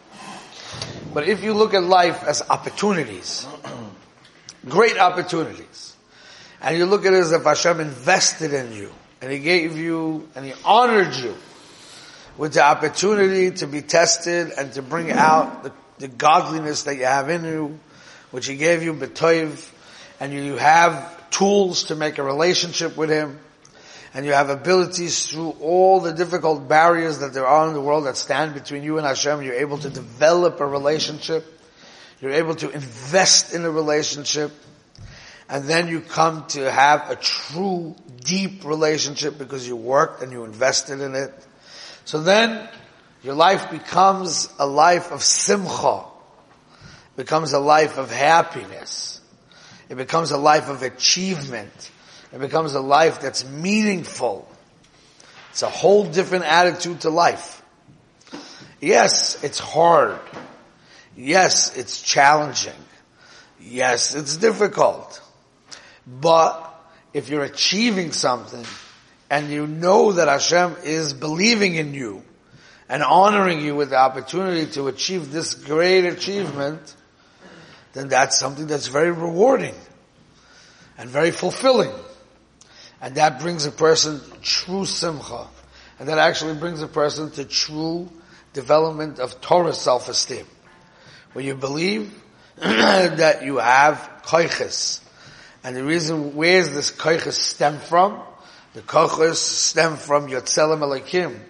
But 1.13 1.29
if 1.29 1.45
you 1.45 1.55
look 1.55 1.75
at 1.75 1.85
life 1.85 2.25
as 2.25 2.43
opportunities, 2.51 3.47
great 4.69 4.99
opportunities, 4.99 5.95
and 6.61 6.77
you 6.77 6.87
look 6.87 7.07
at 7.07 7.13
it 7.13 7.19
as 7.19 7.33
if 7.33 7.45
Hashem 7.45 7.79
invested 7.79 8.53
in 8.53 8.73
you, 8.73 8.93
and 9.25 9.33
He 9.33 9.39
gave 9.39 9.79
you, 9.79 10.29
and 10.35 10.45
He 10.45 10.53
honored 10.67 11.17
you 11.17 11.35
with 12.37 12.53
the 12.53 12.63
opportunity 12.63 13.53
to 13.53 13.67
be 13.67 13.81
tested 13.81 14.53
and 14.59 14.71
to 14.75 14.83
bring 14.83 15.11
out 15.11 15.63
the, 15.63 15.73
the 15.99 16.09
godliness 16.09 16.83
that 16.83 16.97
you 16.97 17.07
have 17.07 17.31
in 17.31 17.43
you, 17.43 17.79
which 18.33 18.47
He 18.47 18.57
gave 18.57 18.83
you, 18.83 18.93
betoiv, 18.93 19.67
and 20.21 20.35
you 20.35 20.59
have 20.59 21.31
tools 21.31 21.85
to 21.85 21.95
make 21.95 22.19
a 22.19 22.23
relationship 22.23 22.99
with 22.99 23.09
Him, 23.09 23.39
and 24.13 24.27
you 24.27 24.33
have 24.33 24.51
abilities 24.51 25.25
through 25.25 25.57
all 25.59 26.01
the 26.01 26.13
difficult 26.13 26.69
barriers 26.69 27.21
that 27.21 27.33
there 27.33 27.47
are 27.47 27.67
in 27.69 27.73
the 27.73 27.81
world 27.81 28.05
that 28.05 28.19
stand 28.19 28.53
between 28.53 28.83
you 28.83 28.99
and 28.99 29.07
Hashem, 29.07 29.41
you're 29.41 29.55
able 29.55 29.79
to 29.79 29.89
develop 29.89 30.61
a 30.61 30.67
relationship, 30.67 31.47
you're 32.21 32.33
able 32.33 32.57
to 32.57 32.69
invest 32.69 33.55
in 33.55 33.65
a 33.65 33.71
relationship, 33.71 34.53
and 35.49 35.65
then 35.65 35.89
you 35.89 36.01
come 36.01 36.47
to 36.49 36.71
have 36.71 37.11
a 37.11 37.17
true, 37.17 37.95
deep 38.25 38.65
relationship 38.65 39.39
because 39.39 39.67
you 39.67 39.77
worked 39.77 40.23
and 40.23 40.33
you 40.33 40.45
invested 40.45 41.01
in 41.01 41.15
it. 41.15 41.33
So 42.05 42.23
then, 42.23 42.69
your 43.23 43.35
life 43.35 43.71
becomes 43.71 44.53
a 44.59 44.67
life 44.67 45.11
of 45.13 45.23
simcha, 45.23 46.05
becomes 47.17 47.53
a 47.53 47.59
life 47.59 47.99
of 47.99 48.11
happiness. 48.11 49.21
It 49.89 49.97
becomes 49.97 50.31
a 50.31 50.39
life 50.39 50.69
of 50.69 50.83
achievement. 50.83 51.91
It 52.33 52.41
becomes 52.41 52.75
a 52.75 52.81
life 52.81 53.21
that's 53.21 53.49
meaningful. 53.49 54.49
It's 55.51 55.63
a 55.63 55.71
whole 55.71 56.05
different 56.05 56.45
attitude 56.45 57.03
to 57.03 57.11
life. 57.11 57.63
Yes, 58.81 59.43
it's 59.45 59.59
hard. 59.59 60.19
Yes, 61.17 61.77
it's 61.77 62.03
challenging. 62.03 62.73
Yes, 63.61 64.15
it's 64.15 64.37
difficult. 64.37 65.23
But 66.07 66.71
if 67.13 67.29
you're 67.29 67.45
achieving 67.45 68.13
something 68.13 68.65
and 69.31 69.51
you 69.51 69.67
know 69.67 70.13
that 70.13 70.29
Hashem 70.29 70.77
is 70.85 71.13
believing 71.13 71.77
in 71.77 71.95
you 71.95 72.23
and 72.89 73.03
honoring 73.03 73.61
you 73.61 73.75
with 73.75 73.91
the 73.91 73.97
opportunity 73.97 74.67
to 74.73 74.89
achieve 74.89 75.33
this 75.33 75.55
great 75.55 76.05
achievement, 76.05 76.95
then 77.95 78.09
that's 78.09 78.39
something 78.39 78.67
that's 78.67 78.89
very 78.89 79.11
rewarding 79.11 79.75
and 80.99 81.09
very 81.09 81.31
fulfilling. 81.31 81.93
And 83.01 83.17
that 83.17 83.41
brings 83.41 83.67
a 83.67 83.71
person 83.71 84.21
true 84.43 84.85
simcha. 84.85 85.47
And 85.99 86.09
that 86.09 86.19
actually 86.19 86.55
brings 86.55 86.83
a 86.83 86.89
person 86.89 87.31
to 87.33 87.45
true 87.45 88.11
development 88.53 89.21
of 89.21 89.41
Torah 89.41 89.73
self-esteem. 89.73 90.47
When 91.33 91.45
you 91.45 91.55
believe 91.55 92.13
that 92.57 93.45
you 93.45 93.59
have 93.59 94.23
koiches, 94.25 95.01
and 95.65 95.75
the 95.75 95.83
reason, 95.83 96.37
where 96.37 96.61
does 96.61 96.75
this 96.75 96.91
koiches 96.91 97.33
stem 97.33 97.79
from? 97.79 98.21
The 98.75 98.83
koiches 98.83 99.37
stem 99.37 99.97
from 99.97 100.29
Yotzelem 100.29 100.83
Elohim. 100.83 101.41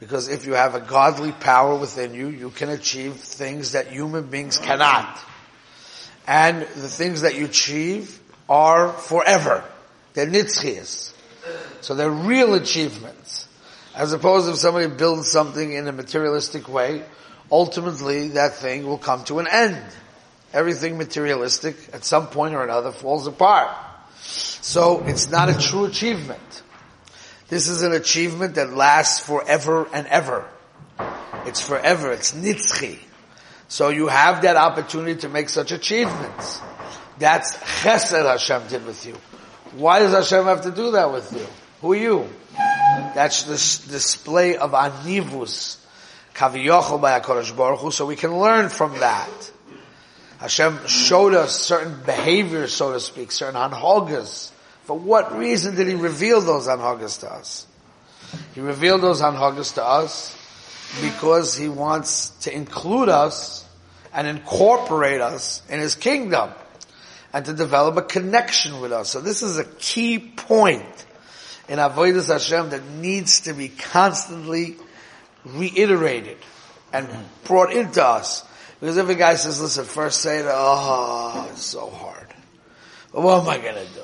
Because 0.00 0.28
if 0.28 0.46
you 0.46 0.54
have 0.54 0.74
a 0.74 0.80
godly 0.80 1.32
power 1.32 1.76
within 1.76 2.14
you, 2.14 2.28
you 2.28 2.48
can 2.48 2.70
achieve 2.70 3.16
things 3.16 3.72
that 3.72 3.88
human 3.88 4.30
beings 4.30 4.56
cannot. 4.56 5.20
And 6.26 6.62
the 6.62 6.88
things 6.88 7.20
that 7.20 7.36
you 7.36 7.44
achieve 7.44 8.18
are 8.48 8.94
forever. 8.94 9.62
They're 10.14 10.26
nitzchias. 10.26 11.12
So 11.82 11.94
they're 11.94 12.10
real 12.10 12.54
achievements. 12.54 13.46
As 13.94 14.14
opposed 14.14 14.46
to 14.46 14.52
if 14.52 14.58
somebody 14.58 14.86
builds 14.86 15.30
something 15.30 15.70
in 15.70 15.86
a 15.86 15.92
materialistic 15.92 16.66
way, 16.66 17.04
ultimately 17.52 18.28
that 18.28 18.54
thing 18.54 18.86
will 18.86 18.98
come 18.98 19.22
to 19.24 19.38
an 19.38 19.48
end 19.50 19.84
everything 20.52 20.98
materialistic 20.98 21.76
at 21.92 22.04
some 22.04 22.28
point 22.28 22.54
or 22.54 22.64
another 22.64 22.92
falls 22.92 23.26
apart. 23.26 23.70
So 24.20 25.04
it's 25.06 25.30
not 25.30 25.48
a 25.48 25.58
true 25.58 25.86
achievement. 25.86 26.62
This 27.48 27.68
is 27.68 27.82
an 27.82 27.92
achievement 27.92 28.54
that 28.54 28.72
lasts 28.72 29.26
forever 29.26 29.88
and 29.92 30.06
ever. 30.06 30.48
It's 31.46 31.60
forever. 31.60 32.12
It's 32.12 32.32
nitzchi. 32.32 32.98
So 33.68 33.88
you 33.88 34.08
have 34.08 34.42
that 34.42 34.56
opportunity 34.56 35.20
to 35.20 35.28
make 35.28 35.48
such 35.48 35.72
achievements. 35.72 36.60
That's 37.18 37.56
chesed 37.56 38.24
Hashem 38.24 38.68
did 38.68 38.84
with 38.84 39.06
you. 39.06 39.14
Why 39.72 40.00
does 40.00 40.12
Hashem 40.12 40.44
have 40.46 40.62
to 40.62 40.70
do 40.70 40.92
that 40.92 41.12
with 41.12 41.32
you? 41.32 41.46
Who 41.80 41.92
are 41.92 41.96
you? 41.96 42.28
That's 43.14 43.44
the 43.44 43.92
display 43.92 44.56
of 44.56 44.72
anivus, 44.72 45.78
kaviyochel 46.34 47.00
by 47.00 47.18
HaKadosh 47.20 47.56
Baruch 47.56 47.80
Hu, 47.80 47.90
so 47.90 48.06
we 48.06 48.16
can 48.16 48.38
learn 48.38 48.68
from 48.68 48.98
that. 48.98 49.52
Hashem 50.40 50.86
showed 50.86 51.34
us 51.34 51.54
certain 51.54 52.00
behaviors, 52.04 52.72
so 52.72 52.94
to 52.94 53.00
speak, 53.00 53.30
certain 53.30 53.60
anhogas. 53.60 54.50
For 54.84 54.98
what 54.98 55.36
reason 55.36 55.76
did 55.76 55.86
He 55.86 55.94
reveal 55.94 56.40
those 56.40 56.66
anhogas 56.66 57.20
to 57.20 57.30
us? 57.30 57.66
He 58.54 58.62
revealed 58.62 59.02
those 59.02 59.20
anhogas 59.20 59.74
to 59.74 59.84
us 59.84 60.34
because 61.02 61.54
He 61.54 61.68
wants 61.68 62.30
to 62.44 62.54
include 62.54 63.10
us 63.10 63.66
and 64.14 64.26
incorporate 64.26 65.20
us 65.20 65.60
in 65.68 65.78
His 65.78 65.94
kingdom 65.94 66.50
and 67.34 67.44
to 67.44 67.52
develop 67.52 67.98
a 67.98 68.02
connection 68.02 68.80
with 68.80 68.92
us. 68.92 69.10
So 69.10 69.20
this 69.20 69.42
is 69.42 69.58
a 69.58 69.64
key 69.64 70.18
point 70.18 71.06
in 71.68 71.78
Avodah 71.78 72.26
Hashem 72.26 72.70
that 72.70 72.84
needs 72.86 73.40
to 73.42 73.52
be 73.52 73.68
constantly 73.68 74.76
reiterated 75.44 76.38
and 76.94 77.08
brought 77.44 77.74
into 77.74 78.02
us 78.02 78.44
because 78.80 78.96
if 78.96 79.08
a 79.08 79.14
guy 79.14 79.34
says, 79.34 79.60
listen, 79.60 79.84
first 79.84 80.22
say 80.22 80.38
it, 80.38 80.46
oh, 80.46 80.50
ah, 80.54 81.48
it's 81.50 81.62
so 81.62 81.90
hard. 81.90 82.26
But 83.12 83.22
what 83.22 83.42
am 83.42 83.48
I 83.48 83.58
going 83.58 83.74
to 83.74 83.92
do? 83.92 84.02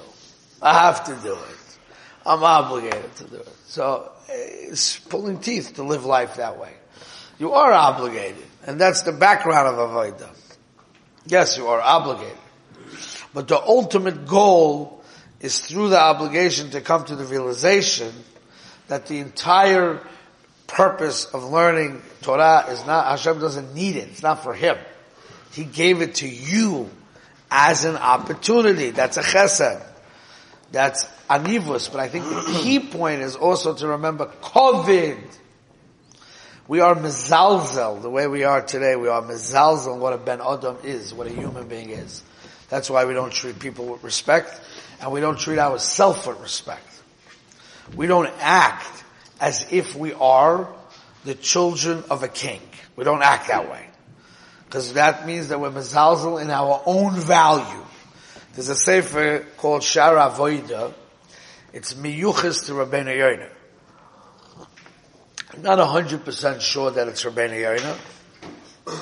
I 0.60 0.84
have 0.84 1.04
to 1.04 1.14
do 1.26 1.32
it. 1.32 1.78
I'm 2.26 2.42
obligated 2.42 3.14
to 3.16 3.24
do 3.24 3.36
it. 3.36 3.56
So 3.66 4.12
it's 4.28 4.98
pulling 4.98 5.38
teeth 5.38 5.74
to 5.76 5.82
live 5.82 6.04
life 6.04 6.36
that 6.36 6.58
way. 6.58 6.72
You 7.38 7.52
are 7.52 7.72
obligated. 7.72 8.44
And 8.66 8.80
that's 8.80 9.02
the 9.02 9.12
background 9.12 9.68
of 9.68 9.90
Avodah. 9.90 10.28
Yes, 11.26 11.56
you 11.56 11.66
are 11.68 11.80
obligated. 11.80 12.36
But 13.32 13.48
the 13.48 13.60
ultimate 13.60 14.26
goal 14.26 15.04
is 15.40 15.60
through 15.60 15.90
the 15.90 16.00
obligation 16.00 16.70
to 16.70 16.80
come 16.80 17.04
to 17.04 17.16
the 17.16 17.24
realization 17.24 18.12
that 18.88 19.06
the 19.06 19.18
entire 19.18 20.00
purpose 20.66 21.26
of 21.26 21.44
learning 21.44 22.02
Torah 22.22 22.66
is 22.70 22.84
not, 22.86 23.06
Hashem 23.06 23.38
doesn't 23.38 23.74
need 23.74 23.96
it. 23.96 24.08
It's 24.08 24.22
not 24.22 24.42
for 24.42 24.54
him. 24.54 24.76
He 25.52 25.64
gave 25.64 26.02
it 26.02 26.16
to 26.16 26.28
you 26.28 26.90
as 27.50 27.84
an 27.84 27.96
opportunity. 27.96 28.90
That's 28.90 29.16
a 29.16 29.22
chesed. 29.22 29.82
That's 30.72 31.06
anivus. 31.30 31.90
But 31.90 32.00
I 32.00 32.08
think 32.08 32.24
the 32.24 32.58
key 32.62 32.80
point 32.80 33.22
is 33.22 33.36
also 33.36 33.74
to 33.74 33.88
remember 33.88 34.26
kavod. 34.42 35.18
We 36.68 36.80
are 36.80 36.96
mezalzel, 36.96 38.02
the 38.02 38.10
way 38.10 38.26
we 38.26 38.42
are 38.42 38.60
today, 38.60 38.96
we 38.96 39.06
are 39.06 39.22
mezalzel 39.22 39.98
what 39.98 40.12
a 40.12 40.18
ben 40.18 40.40
adam 40.40 40.78
is, 40.82 41.14
what 41.14 41.28
a 41.28 41.30
human 41.30 41.68
being 41.68 41.90
is. 41.90 42.24
That's 42.68 42.90
why 42.90 43.04
we 43.04 43.14
don't 43.14 43.32
treat 43.32 43.60
people 43.60 43.86
with 43.86 44.02
respect, 44.02 44.60
and 45.00 45.12
we 45.12 45.20
don't 45.20 45.38
treat 45.38 45.60
ourselves 45.60 46.26
with 46.26 46.40
respect. 46.40 46.82
We 47.94 48.08
don't 48.08 48.32
act 48.40 48.95
as 49.40 49.66
if 49.72 49.94
we 49.94 50.12
are 50.14 50.68
the 51.24 51.34
children 51.34 52.04
of 52.10 52.22
a 52.22 52.28
king. 52.28 52.60
We 52.94 53.04
don't 53.04 53.22
act 53.22 53.48
that 53.48 53.70
way. 53.70 53.86
Because 54.64 54.94
that 54.94 55.26
means 55.26 55.48
that 55.48 55.60
we're 55.60 55.70
mezalzel 55.70 56.40
in 56.42 56.50
our 56.50 56.82
own 56.86 57.14
value. 57.14 57.84
There's 58.54 58.68
a 58.68 58.74
sefer 58.74 59.40
called 59.58 59.82
Shara 59.82 60.30
Avoida. 60.30 60.92
It's 61.72 61.94
miyuchas 61.94 62.66
to 62.66 62.72
Rabbeinu 62.72 63.14
Yoina. 63.14 63.50
I'm 65.54 65.62
not 65.62 65.78
hundred 65.78 66.24
percent 66.24 66.62
sure 66.62 66.90
that 66.90 67.06
it's 67.08 67.22
Rabbeinu 67.24 67.78
Yoina, 67.78 67.96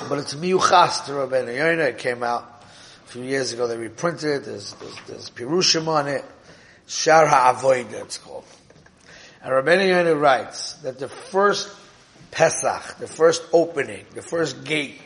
but 0.09 0.19
it's 0.19 0.33
miyuchas 0.33 1.05
to 1.05 1.13
Rabbeinu 1.13 1.55
Yoina. 1.55 1.89
It 1.89 1.97
came 1.97 2.21
out 2.21 2.63
A 3.05 3.07
few 3.07 3.23
years 3.23 3.53
ago 3.53 3.67
they 3.67 3.77
reprinted 3.77 4.41
it, 4.41 4.45
there's, 4.45 4.73
there's, 4.73 4.99
there's 5.07 5.29
Pirushim 5.29 5.87
on 5.87 6.07
it. 6.07 6.25
Shar 6.87 7.25
HaAvoida 7.25 8.03
it's 8.03 8.17
called. 8.17 8.43
And 9.45 9.53
Rabbeinu 9.53 9.87
Yonah 9.87 10.15
writes 10.15 10.73
that 10.81 10.97
the 10.97 11.07
first 11.07 11.69
Pesach, 12.31 12.97
the 12.97 13.05
first 13.05 13.43
opening, 13.53 14.03
the 14.15 14.23
first 14.23 14.63
gate 14.65 14.99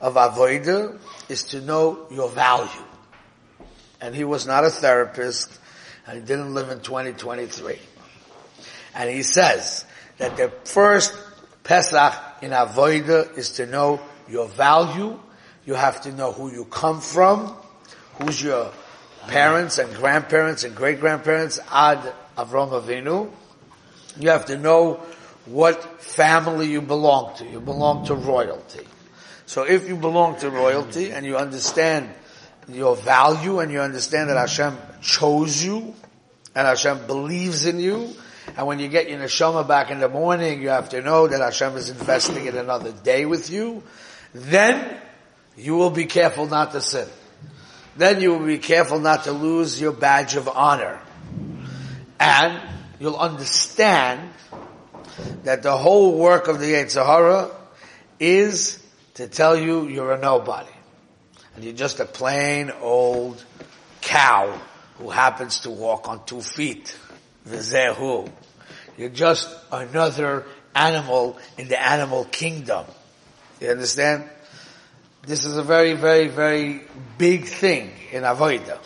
of 0.00 0.14
Avoida 0.14 0.98
is 1.28 1.44
to 1.44 1.60
know 1.60 2.08
your 2.10 2.28
value. 2.28 2.68
And 4.00 4.12
he 4.12 4.24
was 4.24 4.44
not 4.44 4.64
a 4.64 4.70
therapist, 4.70 5.56
and 6.04 6.18
he 6.18 6.26
didn't 6.26 6.52
live 6.52 6.70
in 6.70 6.80
2023. 6.80 7.78
And 8.96 9.08
he 9.08 9.22
says 9.22 9.84
that 10.18 10.36
the 10.36 10.50
first 10.64 11.16
Pesach 11.62 12.12
in 12.42 12.50
Avoida 12.50 13.38
is 13.38 13.52
to 13.52 13.66
know 13.66 14.00
your 14.28 14.48
value. 14.48 15.16
You 15.64 15.74
have 15.74 16.00
to 16.00 16.12
know 16.12 16.32
who 16.32 16.50
you 16.50 16.64
come 16.64 17.00
from, 17.00 17.54
who's 18.20 18.42
your 18.42 18.72
parents 19.28 19.78
and 19.78 19.94
grandparents 19.94 20.64
and 20.64 20.74
great 20.74 20.98
grandparents, 20.98 21.60
Ad 21.70 22.00
Avram 22.36 22.72
Avinu. 22.72 23.30
You 24.18 24.30
have 24.30 24.46
to 24.46 24.58
know 24.58 25.00
what 25.46 26.02
family 26.02 26.70
you 26.70 26.80
belong 26.80 27.36
to. 27.36 27.46
You 27.46 27.60
belong 27.60 28.06
to 28.06 28.14
royalty. 28.14 28.86
So 29.46 29.64
if 29.64 29.88
you 29.88 29.96
belong 29.96 30.38
to 30.40 30.50
royalty 30.50 31.10
and 31.12 31.26
you 31.26 31.36
understand 31.36 32.08
your 32.68 32.94
value 32.96 33.58
and 33.58 33.72
you 33.72 33.80
understand 33.80 34.30
that 34.30 34.36
Hashem 34.36 34.76
chose 35.00 35.62
you 35.64 35.94
and 36.54 36.66
Hashem 36.66 37.06
believes 37.06 37.66
in 37.66 37.80
you, 37.80 38.14
and 38.56 38.66
when 38.66 38.78
you 38.78 38.88
get 38.88 39.08
your 39.08 39.18
neshama 39.18 39.66
back 39.66 39.90
in 39.90 40.00
the 40.00 40.08
morning, 40.08 40.62
you 40.62 40.68
have 40.68 40.88
to 40.90 41.02
know 41.02 41.26
that 41.26 41.40
Hashem 41.40 41.76
is 41.76 41.90
investing 41.90 42.46
in 42.46 42.56
another 42.56 42.92
day 42.92 43.24
with 43.24 43.50
you, 43.50 43.82
then 44.32 44.96
you 45.56 45.76
will 45.76 45.90
be 45.90 46.06
careful 46.06 46.46
not 46.46 46.72
to 46.72 46.80
sin. 46.80 47.08
Then 47.96 48.20
you 48.20 48.32
will 48.32 48.46
be 48.46 48.58
careful 48.58 49.00
not 49.00 49.24
to 49.24 49.32
lose 49.32 49.80
your 49.80 49.92
badge 49.92 50.36
of 50.36 50.48
honor. 50.48 51.00
And 52.18 52.60
you'll 53.00 53.16
understand 53.16 54.30
that 55.42 55.64
the 55.64 55.76
whole 55.76 56.16
work 56.16 56.46
of 56.46 56.60
the 56.60 56.74
Yetzer 56.74 57.04
Hara 57.04 57.50
is 58.20 58.78
to 59.14 59.26
tell 59.26 59.56
you 59.56 59.88
you're 59.88 60.12
a 60.12 60.18
nobody. 60.18 60.70
And 61.56 61.64
you're 61.64 61.74
just 61.74 61.98
a 61.98 62.04
plain 62.04 62.70
old 62.80 63.42
cow 64.02 64.56
who 64.98 65.10
happens 65.10 65.60
to 65.60 65.70
walk 65.70 66.08
on 66.08 66.24
two 66.26 66.42
feet. 66.42 66.96
V'zehu. 67.48 68.30
You're 68.96 69.08
just 69.08 69.48
another 69.72 70.44
animal 70.74 71.38
in 71.56 71.68
the 71.68 71.82
animal 71.82 72.26
kingdom. 72.26 72.84
You 73.60 73.70
understand? 73.70 74.28
This 75.22 75.44
is 75.44 75.56
a 75.56 75.62
very, 75.62 75.94
very, 75.94 76.28
very 76.28 76.82
big 77.18 77.46
thing 77.46 77.90
in 78.12 78.22
Avodah. 78.24 78.78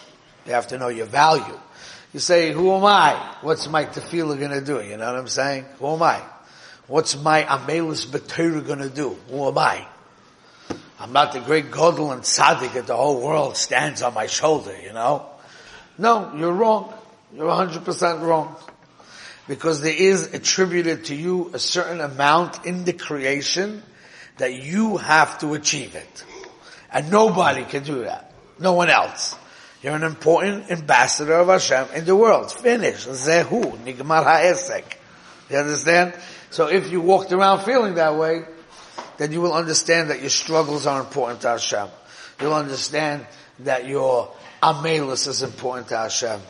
You 0.47 0.53
have 0.53 0.69
to 0.69 0.79
know 0.79 0.89
your 0.89 1.07
value. 1.07 1.59
You 2.15 2.21
say, 2.21 2.53
who 2.53 2.73
am 2.73 2.85
I? 2.85 3.35
What's 3.41 3.69
my 3.69 3.87
tefillah 3.87 4.39
gonna 4.39 4.61
do? 4.61 4.81
You 4.81 4.97
know 4.97 5.07
what 5.07 5.19
I'm 5.19 5.27
saying? 5.27 5.65
Who 5.81 5.95
am 5.95 6.03
I? 6.05 6.23
What's 6.87 7.21
my 7.21 7.43
amelus 7.43 8.07
B'Torah 8.07 8.65
gonna 8.65 8.89
do? 8.89 9.19
Who 9.31 9.49
am 9.49 9.59
I? 9.59 9.85
I'm 11.01 11.13
not 11.13 11.33
the 11.33 11.41
great 11.41 11.73
Godel 11.73 12.13
and 12.13 12.23
Tzaddik 12.23 12.75
that 12.75 12.87
the 12.87 12.97
whole 12.97 13.21
world 13.21 13.57
stands 13.57 14.01
on 14.01 14.15
my 14.15 14.27
shoulder, 14.27 14.73
you 14.81 14.93
know? 14.93 15.27
No, 15.99 16.33
you're 16.37 16.53
wrong. 16.53 16.95
You're 17.35 17.49
100% 17.49 18.23
wrong. 18.23 18.55
Because 19.49 19.81
there 19.83 19.93
is 19.93 20.33
attributed 20.35 21.07
to 21.07 21.17
you 21.17 21.51
a 21.53 21.59
certain 21.59 22.01
amount 22.01 22.65
in 22.65 22.85
the 22.85 22.93
creation 22.93 23.83
that 24.39 24.55
you 24.55 24.99
have 24.99 25.39
to 25.41 25.55
achieve 25.55 25.97
it. 25.97 26.25
And 26.93 27.11
nobody 27.11 27.65
can 27.65 27.83
do 27.83 28.05
that. 28.05 28.33
No 28.61 28.75
one 28.75 28.89
else. 28.89 29.37
You're 29.85 29.95
an 29.95 30.03
important 30.03 30.71
ambassador 30.71 31.35
of 31.35 31.49
Hashem 31.49 31.89
in 31.95 32.07
the 32.07 32.17
world. 32.17 32.51
Finish. 32.51 33.05
Zehu. 33.05 33.77
Nigmar 33.85 34.25
ha'esek. 34.25 34.97
You 35.51 35.59
understand? 35.59 36.15
So 36.49 36.69
if 36.69 36.91
you 36.91 37.03
walked 37.03 37.33
around 37.33 37.65
feeling 37.65 37.97
that 37.97 38.17
way, 38.17 38.45
then 39.19 39.31
you 39.31 39.43
will 39.43 39.53
understand 39.53 40.09
that 40.09 40.23
your 40.23 40.31
struggles 40.31 40.87
are 40.87 41.01
important 41.01 41.43
to 41.43 41.49
Hashem. 41.49 41.89
You'll 42.41 42.55
understand 42.55 43.27
that 43.59 43.87
your 43.87 44.33
amelus 44.63 45.29
is 45.29 45.43
important 45.43 45.89
to 45.89 45.99
Hashem. 45.99 46.41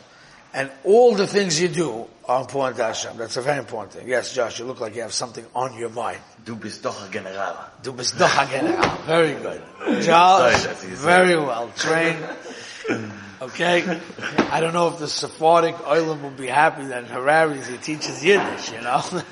And 0.53 0.71
all 0.85 1.13
the 1.13 1.27
things 1.27 1.59
you 1.59 1.67
do 1.67 2.07
are 2.23 2.39
important 2.39 2.77
to 2.77 2.85
Hashem. 2.85 3.17
That's 3.17 3.35
a 3.35 3.41
very 3.41 3.59
important 3.59 3.91
thing. 3.91 4.07
Yes, 4.07 4.33
Josh, 4.33 4.59
you 4.59 4.65
look 4.65 4.79
like 4.79 4.95
you 4.95 5.01
have 5.01 5.13
something 5.13 5.45
on 5.53 5.77
your 5.77 5.89
mind. 5.89 6.21
Du 6.45 6.55
bist 6.55 6.81
doch 6.83 7.03
ein 7.03 7.11
General. 7.11 7.57
Du 7.83 7.91
bist 7.91 8.17
doch 8.17 8.37
ein 8.37 8.47
General. 8.49 8.97
Very 9.05 9.33
good. 9.33 9.61
Josh, 10.03 10.63
very 11.03 11.35
well 11.35 11.69
trained. 11.75 12.25
Okay? 13.41 13.99
I 14.49 14.59
don't 14.59 14.73
know 14.73 14.87
if 14.87 14.99
the 14.99 15.07
Sephardic 15.07 15.75
Oilam 15.75 16.21
will 16.21 16.29
be 16.31 16.47
happy 16.47 16.85
that 16.85 17.05
Harari's 17.05 17.67
he 17.67 17.77
teaches 17.77 18.23
Yiddish, 18.23 18.71
you 18.71 18.81
know? 18.81 18.99
What 18.99 19.31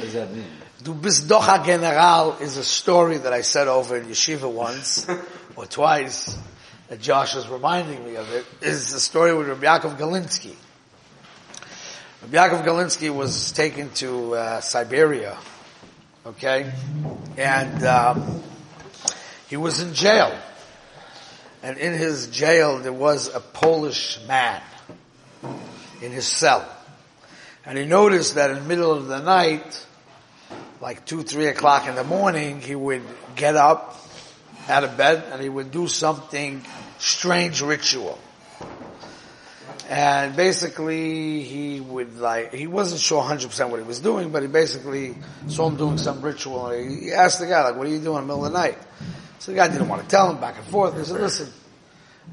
does 0.00 0.12
that 0.14 0.32
mean? 0.32 0.46
Du 0.82 0.94
bist 0.94 1.28
doch 1.28 1.46
a 1.46 1.62
General 1.64 2.38
is 2.40 2.56
a 2.56 2.64
story 2.64 3.18
that 3.18 3.32
I 3.34 3.42
said 3.42 3.68
over 3.68 3.98
in 3.98 4.06
Yeshiva 4.06 4.50
once, 4.50 5.06
or 5.54 5.66
twice, 5.66 6.38
that 6.88 7.00
Josh 7.00 7.36
is 7.36 7.46
reminding 7.48 8.02
me 8.04 8.16
of 8.16 8.32
it, 8.32 8.46
is 8.62 8.90
the 8.92 9.00
story 9.00 9.34
with 9.34 9.48
Rabbi 9.48 9.66
Yaakov 9.66 9.98
Galinsky. 9.98 10.54
Rabbi 12.22 12.36
Yaakov 12.36 12.64
Galinsky 12.64 13.14
was 13.14 13.52
taken 13.52 13.90
to 13.94 14.34
uh, 14.34 14.60
Siberia, 14.62 15.36
okay? 16.24 16.72
And 17.36 17.84
um, 17.84 18.42
he 19.48 19.58
was 19.58 19.80
in 19.80 19.92
jail. 19.92 20.34
And 21.62 21.76
in 21.78 21.92
his 21.92 22.28
jail 22.28 22.78
there 22.78 22.92
was 22.92 23.34
a 23.34 23.40
Polish 23.40 24.18
man 24.26 24.62
in 26.00 26.12
his 26.12 26.26
cell. 26.26 26.68
And 27.66 27.76
he 27.76 27.84
noticed 27.84 28.36
that 28.36 28.50
in 28.50 28.56
the 28.56 28.62
middle 28.62 28.92
of 28.92 29.06
the 29.06 29.20
night, 29.20 29.86
like 30.80 31.04
two, 31.04 31.22
three 31.22 31.46
o'clock 31.46 31.86
in 31.86 31.94
the 31.94 32.04
morning, 32.04 32.60
he 32.60 32.74
would 32.74 33.02
get 33.36 33.56
up 33.56 33.96
out 34.68 34.84
of 34.84 34.96
bed 34.96 35.24
and 35.32 35.42
he 35.42 35.48
would 35.48 35.70
do 35.70 35.88
something 35.88 36.64
strange 36.98 37.60
ritual. 37.60 38.18
And 39.88 40.36
basically 40.36 41.42
he 41.42 41.80
would 41.80 42.18
like, 42.18 42.54
he 42.54 42.68
wasn't 42.68 43.00
sure 43.00 43.22
100% 43.22 43.70
what 43.70 43.80
he 43.80 43.86
was 43.86 43.98
doing, 43.98 44.30
but 44.30 44.42
he 44.42 44.48
basically 44.48 45.16
saw 45.48 45.68
him 45.68 45.76
doing 45.76 45.98
some 45.98 46.22
ritual 46.22 46.68
and 46.68 47.02
he 47.02 47.12
asked 47.12 47.40
the 47.40 47.46
guy 47.46 47.64
like, 47.64 47.76
what 47.76 47.86
are 47.88 47.90
you 47.90 47.98
doing 47.98 48.22
in 48.22 48.28
the 48.28 48.34
middle 48.34 48.46
of 48.46 48.52
the 48.52 48.58
night? 48.58 48.78
So 49.40 49.52
the 49.52 49.56
guy 49.56 49.68
didn't 49.68 49.88
want 49.88 50.02
to 50.02 50.08
tell 50.08 50.30
him 50.30 50.38
back 50.38 50.58
and 50.58 50.66
forth. 50.66 50.98
He 50.98 51.02
said, 51.02 51.18
listen, 51.18 51.50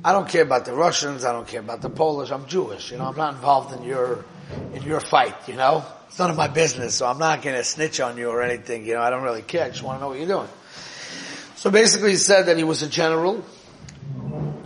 I 0.04 0.12
don't 0.12 0.28
care 0.28 0.44
about 0.44 0.66
the 0.66 0.74
Russians, 0.74 1.24
I 1.24 1.32
don't 1.32 1.48
care 1.48 1.62
about 1.62 1.82
the 1.82 1.90
Polish, 1.90 2.32
I'm 2.32 2.46
Jewish, 2.48 2.92
you 2.92 2.98
know, 2.98 3.06
I'm 3.06 3.16
not 3.16 3.34
involved 3.34 3.74
in 3.80 3.88
your, 3.88 4.26
in 4.74 4.84
your 4.84 5.00
fight, 5.00 5.48
you 5.48 5.56
know? 5.56 5.86
It's 6.10 6.20
none 6.20 6.30
of 6.30 6.36
my 6.36 6.50
business, 6.50 6.96
so 6.96 7.08
I'm 7.08 7.18
not 7.18 7.42
gonna 7.42 7.64
snitch 7.64 8.02
on 8.02 8.18
you 8.18 8.30
or 8.30 8.42
anything, 8.42 8.86
you 8.86 8.96
know, 8.96 9.02
I 9.02 9.10
don't 9.10 9.24
really 9.24 9.42
care, 9.42 9.64
I 9.64 9.70
just 9.70 9.84
wanna 9.84 10.02
know 10.02 10.10
what 10.10 10.20
you're 10.20 10.28
doing. 10.28 10.50
So 11.56 11.72
basically 11.72 12.12
he 12.12 12.18
said 12.18 12.48
that 12.48 12.58
he 12.58 12.66
was 12.66 12.84
a 12.84 12.90
general 12.90 13.44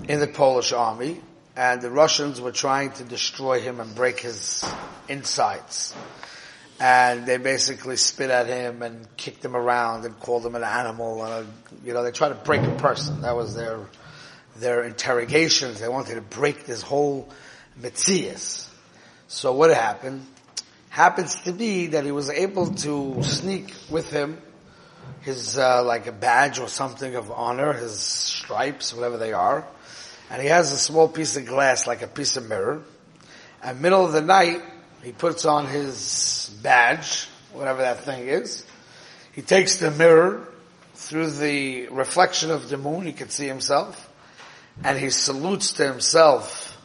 in 0.10 0.20
the 0.20 0.28
Polish 0.28 0.74
army, 0.74 1.22
and 1.56 1.80
the 1.80 1.92
Russians 1.92 2.42
were 2.42 2.52
trying 2.52 2.92
to 2.94 3.04
destroy 3.04 3.62
him 3.62 3.80
and 3.80 3.94
break 3.94 4.20
his 4.20 4.66
insides. 5.08 5.94
And 6.82 7.28
they 7.28 7.38
basically 7.38 7.96
spit 7.96 8.32
at 8.32 8.48
him 8.48 8.82
and 8.82 9.06
kicked 9.16 9.46
him 9.46 9.56
around 9.56 10.04
and 10.04 10.20
called 10.20 10.44
him 10.44 10.56
an 10.56 10.64
animal 10.64 11.24
and 11.24 11.46
a, 11.46 11.86
you 11.86 11.94
know, 11.94 12.02
they 12.02 12.10
tried 12.10 12.30
to 12.30 12.36
break 12.36 12.64
a 12.64 12.76
person. 12.78 13.22
That 13.22 13.36
was 13.36 13.54
their, 13.54 13.82
their 14.56 14.84
interrogations. 14.84 15.80
They 15.80 15.88
wanted 15.88 16.16
to 16.16 16.22
break 16.22 16.66
this 16.66 16.82
whole 16.82 17.30
Metzias. 17.80 18.68
So 19.28 19.54
what 19.54 19.70
happened? 19.70 20.26
Happens 20.90 21.36
to 21.44 21.54
be 21.54 21.88
that 21.88 22.04
he 22.04 22.12
was 22.12 22.32
able 22.32 22.74
to 22.74 23.22
sneak 23.22 23.76
with 23.92 24.10
him 24.10 24.42
his, 25.22 25.60
uh, 25.60 25.84
like 25.84 26.08
a 26.08 26.12
badge 26.12 26.58
or 26.58 26.68
something 26.68 27.16
of 27.16 27.30
honor, 27.32 27.74
his 27.74 28.00
stripes, 28.00 28.92
whatever 28.92 29.18
they 29.18 29.34
are. 29.34 29.68
And 30.32 30.42
he 30.42 30.48
has 30.48 30.72
a 30.72 30.78
small 30.78 31.08
piece 31.08 31.38
of 31.38 31.46
glass, 31.46 31.86
like 31.86 32.02
a 32.02 32.08
piece 32.08 32.38
of 32.38 32.50
mirror. 32.50 32.82
And 33.62 33.82
middle 33.82 34.04
of 34.04 34.14
the 34.14 34.22
night, 34.22 34.62
he 35.04 35.12
puts 35.12 35.46
on 35.46 35.68
his 35.68 36.56
badge, 36.62 37.28
whatever 37.54 37.82
that 37.82 38.02
thing 38.02 38.28
is. 38.28 38.66
He 39.34 39.42
takes 39.42 39.78
the 39.78 39.92
mirror 39.92 40.48
through 40.94 41.32
the 41.32 41.88
reflection 41.88 42.52
of 42.52 42.70
the 42.70 42.78
moon, 42.78 43.06
he 43.06 43.14
can 43.14 43.30
see 43.30 43.48
himself, 43.48 44.10
and 44.84 44.98
he 44.98 45.10
salutes 45.10 45.74
to 45.74 45.88
himself 45.88 46.78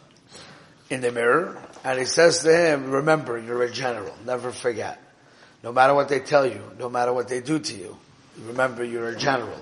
in 0.88 1.00
the 1.00 1.12
mirror, 1.12 1.60
and 1.84 1.98
he 1.98 2.04
says 2.04 2.40
to 2.40 2.56
him, 2.56 2.90
remember, 2.90 3.38
you're 3.38 3.62
a 3.62 3.70
general, 3.70 4.14
never 4.24 4.52
forget. 4.52 5.00
No 5.62 5.72
matter 5.72 5.94
what 5.94 6.08
they 6.08 6.20
tell 6.20 6.46
you, 6.46 6.62
no 6.78 6.88
matter 6.88 7.12
what 7.12 7.28
they 7.28 7.40
do 7.40 7.58
to 7.58 7.74
you, 7.74 7.96
remember 8.44 8.84
you're 8.84 9.08
a 9.08 9.16
general. 9.16 9.58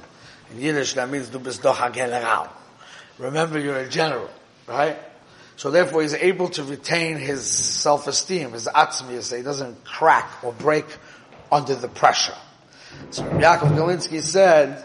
In 0.51 0.61
Yiddish, 0.61 0.95
that 0.95 1.11
means 1.11 1.31
du 1.31 1.39
bist 1.39 1.63
doch 1.63 1.81
ein 1.81 1.93
General. 1.93 2.49
Remember 3.19 3.59
you're 3.59 3.79
a 3.79 3.89
general, 3.89 4.29
right? 4.67 4.97
So 5.57 5.71
therefore 5.71 6.03
he's 6.03 6.15
able 6.15 6.49
to 6.51 6.65
retain 6.65 7.17
his 7.17 7.47
self-esteem, 7.47 8.53
his 8.53 8.67
atzmius, 8.67 9.25
so 9.25 9.37
he 9.37 9.43
doesn't 9.43 9.85
crack 9.85 10.43
or 10.43 10.53
break 10.53 10.87
under 11.51 11.75
the 11.75 11.89
pressure. 11.89 12.35
So 13.11 13.23
Yaakov 13.23 13.77
Galinsky 13.77 14.21
said 14.21 14.85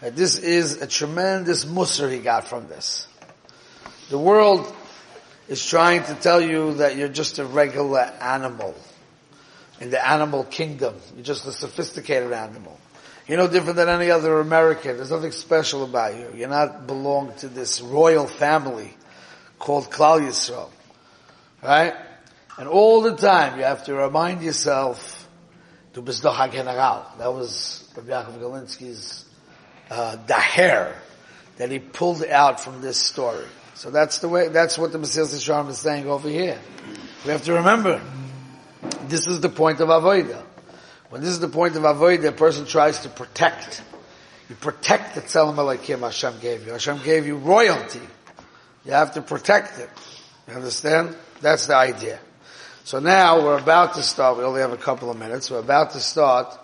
that 0.00 0.16
this 0.16 0.38
is 0.38 0.80
a 0.80 0.86
tremendous 0.86 1.64
musr 1.64 2.10
he 2.10 2.18
got 2.18 2.48
from 2.48 2.68
this. 2.68 3.06
The 4.08 4.18
world 4.18 4.72
is 5.48 5.64
trying 5.64 6.04
to 6.04 6.14
tell 6.14 6.40
you 6.40 6.74
that 6.74 6.96
you're 6.96 7.08
just 7.08 7.38
a 7.38 7.44
regular 7.44 8.00
animal 8.00 8.74
in 9.80 9.90
the 9.90 10.06
animal 10.06 10.44
kingdom. 10.44 10.94
You're 11.14 11.24
just 11.24 11.46
a 11.46 11.52
sophisticated 11.52 12.32
animal. 12.32 12.78
You're 13.26 13.38
no 13.38 13.48
different 13.48 13.76
than 13.76 13.88
any 13.88 14.10
other 14.10 14.40
American. 14.40 14.96
There's 14.96 15.10
nothing 15.10 15.32
special 15.32 15.84
about 15.84 16.16
you. 16.16 16.28
You're 16.34 16.48
not 16.48 16.86
belong 16.86 17.34
to 17.38 17.48
this 17.48 17.80
royal 17.80 18.26
family 18.26 18.94
called 19.60 19.90
Klal 19.90 20.20
Yisrael. 20.20 20.70
Right? 21.62 21.94
And 22.58 22.68
all 22.68 23.02
the 23.02 23.16
time 23.16 23.58
you 23.58 23.64
have 23.64 23.84
to 23.84 23.94
remind 23.94 24.42
yourself 24.42 25.20
du 25.92 26.02
bist 26.02 26.22
doch 26.22 26.50
General. 26.50 27.06
That 27.18 27.32
was 27.32 27.88
Rabbi 27.96 28.10
Yaakov 28.10 28.40
Galinsky's 28.40 29.24
uh, 29.90 30.16
daher 30.26 30.92
that 31.56 31.70
he 31.70 31.78
pulled 31.78 32.24
out 32.24 32.60
from 32.60 32.80
this 32.80 32.98
story. 32.98 33.46
So 33.74 33.90
that's 33.90 34.18
the 34.18 34.28
way, 34.28 34.48
that's 34.48 34.78
what 34.78 34.92
the 34.92 34.98
Mesilas 34.98 35.34
Yesharim 35.34 35.68
is 35.68 35.78
saying 35.78 36.06
over 36.06 36.28
here. 36.28 36.58
We 37.24 37.32
have 37.32 37.44
to 37.44 37.54
remember, 37.54 38.00
this 39.08 39.26
is 39.26 39.40
the 39.40 39.48
point 39.48 39.80
of 39.80 39.88
Avodah. 39.88 40.42
When 41.10 41.22
this 41.22 41.30
is 41.30 41.40
the 41.40 41.48
point 41.48 41.76
of 41.76 41.82
Avodah, 41.82 42.28
a 42.28 42.32
person 42.32 42.66
tries 42.66 43.00
to 43.00 43.08
protect. 43.08 43.82
You 44.48 44.54
protect 44.54 45.16
the 45.16 45.22
Tzelem 45.22 45.56
Elokim 45.56 46.00
Hashem 46.00 46.40
gave 46.40 46.66
you. 46.66 46.72
Hashem 46.72 47.00
gave 47.02 47.26
you 47.26 47.36
royalty. 47.36 48.00
You 48.84 48.92
have 48.92 49.12
to 49.14 49.22
protect 49.22 49.78
it. 49.78 49.90
You 50.48 50.54
understand? 50.54 51.16
That's 51.40 51.66
the 51.66 51.76
idea. 51.76 52.18
So 52.84 52.98
now 52.98 53.42
we're 53.42 53.58
about 53.58 53.94
to 53.94 54.02
start. 54.02 54.38
We 54.38 54.44
only 54.44 54.62
have 54.62 54.72
a 54.72 54.76
couple 54.78 55.10
of 55.10 55.18
minutes. 55.18 55.50
We're 55.50 55.58
about 55.58 55.92
to 55.92 56.00
start 56.00 56.58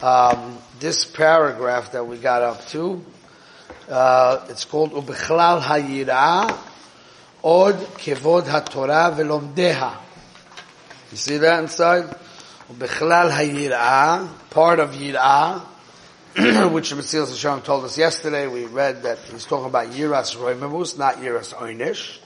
um, 0.00 0.58
this 0.78 1.04
paragraph 1.04 1.92
that 1.92 2.06
we 2.06 2.18
got 2.18 2.42
up 2.42 2.66
to. 2.68 3.04
Uh, 3.88 4.46
it's 4.48 4.64
called 4.64 4.92
Ubechlal 4.92 5.60
Hayira 5.60 6.56
Od 7.42 7.74
Kevod 7.74 8.42
HaTorah 8.42 9.16
Velomdeha. 9.16 9.96
You 11.10 11.16
see 11.16 11.36
that 11.38 11.62
inside? 11.62 12.04
Ubechlal 12.72 13.30
Hayira, 13.30 14.28
part 14.50 14.80
of 14.80 14.90
Yirah, 14.90 15.62
which 16.70 16.92
Mesilas 16.92 17.32
Yesharim 17.32 17.64
told 17.64 17.86
us 17.86 17.96
yesterday. 17.96 18.46
We 18.46 18.66
read 18.66 19.04
that 19.04 19.18
he's 19.20 19.46
talking 19.46 19.68
about 19.68 19.86
Yiras 19.92 20.36
Roimamus, 20.36 20.98
not 20.98 21.14
Yiras 21.16 21.54
Oynish, 21.54 22.18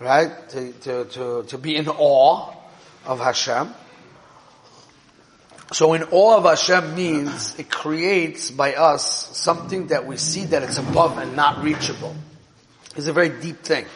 right? 0.00 0.46
To, 0.50 0.72
to, 0.72 1.04
to, 1.06 1.42
to 1.44 1.56
be 1.56 1.74
in 1.74 1.88
awe 1.88 2.52
of 3.06 3.20
Hashem. 3.20 3.72
So 5.72 5.94
in 5.94 6.02
awe 6.10 6.36
of 6.36 6.44
Hashem 6.44 6.94
means 6.94 7.58
it 7.58 7.70
creates 7.70 8.50
by 8.50 8.74
us 8.74 9.34
something 9.38 9.86
that 9.86 10.06
we 10.06 10.18
see 10.18 10.44
that 10.44 10.62
it's 10.62 10.76
above 10.76 11.16
and 11.16 11.34
not 11.34 11.64
reachable. 11.64 12.14
It's 12.96 13.06
a 13.06 13.14
very 13.14 13.30
deep 13.30 13.62
thing. 13.62 13.86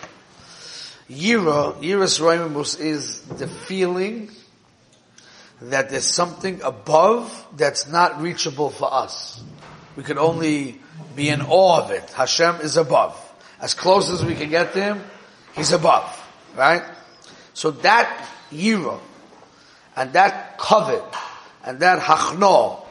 Yira, 1.11 1.79
Yiras 1.83 2.19
Roimamus 2.21 2.81
is 2.81 3.21
the 3.21 3.49
feeling 3.49 4.31
that 5.71 5.91
there's 5.91 6.07
something 6.07 6.61
above 6.63 7.47
that's 7.57 7.89
not 7.89 8.21
reachable 8.21 8.71
for 8.71 8.93
us. 8.93 9.43
We 9.97 10.03
can 10.03 10.19
only 10.19 10.81
be 11.15 11.29
in 11.29 11.43
awe 11.43 11.83
of 11.83 11.91
it. 11.91 12.09
Hashem 12.11 12.57
is 12.57 12.77
above. 12.77 13.19
As 13.61 13.75
close 13.75 14.11
as 14.11 14.25
we 14.25 14.35
can 14.35 14.51
get 14.51 14.73
to 14.73 14.83
Him, 14.83 15.01
He's 15.55 15.73
above. 15.73 16.19
Right? 16.57 16.83
So 17.55 17.71
that 17.71 18.29
yira, 18.51 18.99
and 19.97 20.13
that 20.15 20.59
covet, 20.59 21.05
and 21.65 21.81
that 21.81 22.01
hachno, 22.01 22.85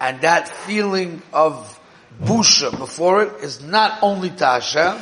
and 0.00 0.20
that 0.20 0.48
feeling 0.48 1.22
of 1.32 1.80
busha 2.22 2.76
before 2.76 3.22
it 3.22 3.42
is 3.42 3.62
not 3.62 4.02
only 4.02 4.30
to 4.30 4.46
Hashem, 4.46 4.98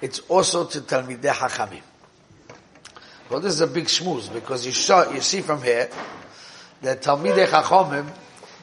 it's 0.00 0.20
also 0.20 0.66
to 0.66 0.80
Talmidei 0.80 1.32
Hachamim. 1.32 1.82
Well, 3.30 3.38
this 3.38 3.54
is 3.54 3.60
a 3.60 3.68
big 3.68 3.84
shmooze 3.84 4.32
because 4.32 4.66
you 4.66 5.14
you 5.14 5.20
see 5.20 5.40
from 5.40 5.62
here 5.62 5.88
that 6.82 7.00
Talmidei 7.00 7.46
Chachamim 7.46 8.10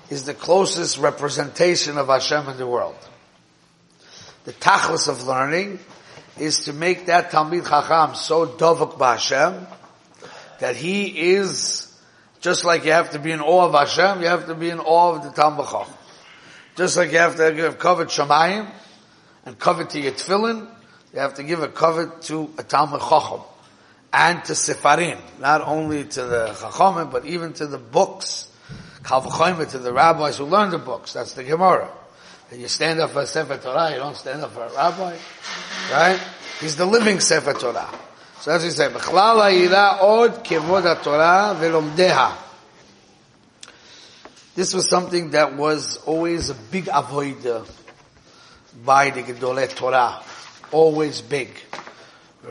is 0.10 0.26
the 0.26 0.34
closest 0.34 0.98
representation 0.98 1.98
of 1.98 2.08
Hashem 2.08 2.50
in 2.50 2.58
the 2.58 2.68
world. 2.68 2.98
The 4.44 4.52
tachlis 4.52 5.08
of 5.08 5.26
learning 5.26 5.80
is 6.38 6.66
to 6.66 6.74
make 6.74 7.06
that 7.06 7.32
Talmid 7.32 7.66
Chacham 7.66 8.16
so 8.16 8.46
dovuk 8.46 8.98
b'Hashem 8.98 9.66
that 10.60 10.76
he 10.76 11.32
is 11.32 11.90
just 12.42 12.66
like 12.66 12.84
you 12.84 12.92
have 12.92 13.12
to 13.12 13.20
be 13.20 13.32
in 13.32 13.40
awe 13.40 13.68
of 13.68 13.74
Hashem, 13.74 14.22
you 14.22 14.28
have 14.28 14.48
to 14.48 14.56
be 14.56 14.70
in 14.70 14.80
awe 14.82 15.16
of 15.16 15.24
the 15.24 15.30
Talmid 15.30 15.64
Chacham. 15.72 15.94
Just 16.76 16.98
like 16.98 17.14
you 17.14 17.20
have 17.20 17.38
to 17.38 17.54
give 17.54 17.80
covet 17.80 18.10
Shemayim 18.10 18.70
and 19.46 19.58
covet 19.58 19.92
to 19.92 20.00
your 20.02 20.12
tefillin, 20.12 20.70
you 21.14 21.20
have 21.20 21.36
to 21.36 21.44
give 21.44 21.64
a 21.64 21.70
covet 21.70 22.24
to 22.24 22.54
a 22.58 22.64
Talmid 22.64 23.00
Chacham 23.00 23.44
and 24.12 24.44
to 24.46 24.54
Sefarim, 24.54 25.20
not 25.40 25.62
only 25.62 26.06
to 26.06 26.24
the 26.24 26.48
Chachamim, 26.48 27.12
but 27.12 27.26
even 27.26 27.54
to 27.54 27.68
the 27.68 27.78
books, 27.78 28.50
to 29.04 29.80
the 29.80 29.94
rabbis 29.94 30.38
who 30.38 30.46
learn 30.46 30.70
the 30.72 30.78
books. 30.78 31.14
That's 31.14 31.34
the 31.34 31.44
Gemara. 31.44 31.90
And 32.52 32.62
you 32.62 32.68
stand 32.68 33.00
up 33.00 33.12
for 33.12 33.22
a 33.22 33.28
Sefer 33.28 33.58
Torah, 33.58 33.92
you 33.92 33.98
don't 33.98 34.16
stand 34.16 34.42
up 34.42 34.52
for 34.52 34.64
a 34.64 34.74
rabbi, 34.74 35.18
right? 35.92 36.20
He's 36.60 36.76
the 36.76 36.86
living 36.86 37.20
Sefer 37.20 37.54
Torah. 37.54 37.90
So 38.40 38.52
as 38.52 38.64
what 38.64 38.72
say, 38.72 38.88
B'chlal 38.90 40.02
od 40.02 40.44
kevod 40.44 40.84
ha'torah 40.84 41.56
velomdeha. 41.60 42.36
This 44.56 44.74
was 44.74 44.90
something 44.90 45.32
that 45.32 45.56
was 45.56 45.98
always 45.98 46.50
a 46.50 46.56
big 46.56 46.86
avoider 46.86 47.68
by 48.86 49.10
the 49.10 49.24
Gedolei 49.24 49.74
Torah. 49.76 50.24
Always 50.72 51.22
big. 51.22 51.50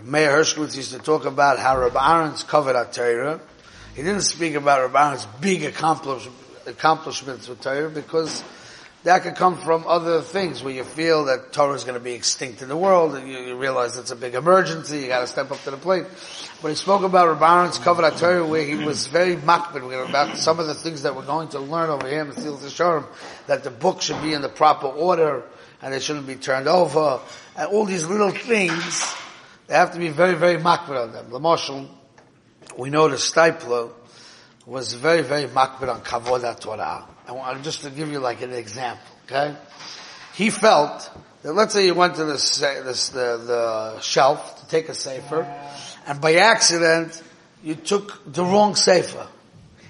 Meir 0.03 0.31
Hershkowitz 0.31 0.77
used 0.77 0.93
to 0.93 0.99
talk 0.99 1.25
about 1.25 1.59
how 1.59 1.79
Rabbi 1.79 2.15
Aaron's 2.15 2.43
covered 2.43 2.77
our 2.77 2.85
Torah. 2.85 3.41
He 3.95 4.03
didn't 4.03 4.23
speak 4.23 4.55
about 4.55 4.83
Rabbi 4.83 5.07
Aaron's 5.07 5.27
big 5.41 5.65
accomplish, 5.65 6.29
accomplishments 6.67 7.49
with 7.49 7.63
Torah 7.63 7.89
because 7.89 8.45
that 9.05 9.23
could 9.23 9.37
come 9.37 9.57
from 9.57 9.87
other 9.87 10.21
things 10.21 10.63
where 10.63 10.75
you 10.75 10.85
feel 10.85 11.27
that 11.27 11.53
Torah 11.53 11.75
is 11.75 11.85
going 11.85 11.95
to 11.95 12.05
be 12.05 12.13
extinct 12.13 12.61
in 12.61 12.69
the 12.69 12.77
world 12.77 13.15
and 13.15 13.27
you, 13.27 13.39
you 13.39 13.57
realize 13.57 13.97
it's 13.97 14.11
a 14.11 14.17
big 14.17 14.35
emergency, 14.35 14.99
you 14.99 15.07
got 15.07 15.21
to 15.21 15.27
step 15.27 15.51
up 15.51 15.63
to 15.63 15.71
the 15.71 15.79
plate. 15.79 16.05
But 16.61 16.69
he 16.69 16.75
spoke 16.75 17.03
about 17.03 17.29
Rabbi 17.29 17.57
Aaron's 17.57 17.79
Kavod 17.79 18.19
Torah 18.19 18.47
where 18.47 18.65
he 18.65 18.75
was 18.75 19.07
very 19.07 19.37
makbid 19.37 20.09
about 20.09 20.37
some 20.37 20.61
of 20.61 20.67
the 20.67 20.75
things 20.75 21.05
that 21.05 21.17
we're 21.17 21.25
going 21.25 21.49
to 21.51 21.61
learn 21.61 21.89
over 21.89 22.07
here 22.07 22.21
in 22.21 22.33
Mesilas 22.33 22.59
Yesharim, 22.59 23.07
that 23.47 23.65
the 23.65 23.71
book 23.71 24.03
should 24.03 24.21
be 24.21 24.35
in 24.35 24.43
the 24.43 24.51
proper 24.51 24.89
order 24.89 25.43
and 25.81 25.95
it 25.95 26.03
shouldn't 26.03 26.27
be 26.27 26.35
turned 26.35 26.69
over 26.69 27.21
and 27.57 27.69
all 27.69 27.87
these 27.87 28.05
little 28.05 28.31
things 28.31 29.15
they 29.67 29.75
have 29.75 29.93
to 29.93 29.99
be 29.99 30.09
very, 30.09 30.35
very 30.35 30.59
makbid 30.59 31.03
on 31.03 31.13
them. 31.13 31.31
Lamoshel, 31.31 31.89
we 32.77 32.91
know 32.91 33.09
the 33.09 33.17
Steipler 33.17 33.93
was 34.65 34.93
very, 34.95 35.23
very 35.23 35.47
makbid 35.47 35.93
on 35.93 36.03
Kavod 36.03 36.61
Torah. 36.61 37.07
I 37.27 37.33
want 37.33 37.63
just 37.63 37.83
to 37.83 37.91
give 37.91 38.11
you 38.11 38.21
like 38.21 38.43
an 38.43 38.53
example, 38.53 39.07
okay? 39.25 39.57
He 40.35 40.51
felt 40.51 41.11
that 41.43 41.53
let's 41.53 41.75
say 41.75 41.87
you 41.87 41.95
went 41.95 42.17
to 42.17 42.25
the, 42.25 42.35
the 42.35 44.01
shelf 44.01 44.61
to 44.61 44.69
take 44.69 44.89
a 44.89 44.95
sefer, 44.95 45.47
and 46.07 46.21
by 46.21 46.35
accident 46.35 47.23
you 47.63 47.75
took 47.75 48.33
the 48.33 48.45
wrong 48.45 48.75
sefer. 48.75 49.27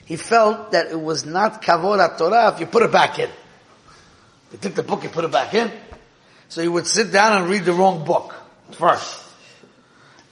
He 0.06 0.16
felt 0.16 0.70
that 0.72 0.90
it 0.90 1.00
was 1.00 1.26
not 1.26 1.62
Kavod 1.62 2.16
Torah 2.16 2.52
if 2.54 2.60
you 2.60 2.66
put 2.66 2.82
it 2.82 2.92
back 2.92 3.18
in. 3.18 3.28
You 4.52 4.58
took 4.58 4.74
the 4.74 4.82
book, 4.82 5.02
you 5.02 5.08
put 5.08 5.24
it 5.24 5.32
back 5.32 5.52
in. 5.52 5.70
So 6.48 6.62
he 6.62 6.68
would 6.68 6.86
sit 6.86 7.10
down 7.10 7.42
and 7.42 7.50
read 7.50 7.64
the 7.64 7.72
wrong 7.72 8.04
book 8.04 8.34
first. 8.72 9.25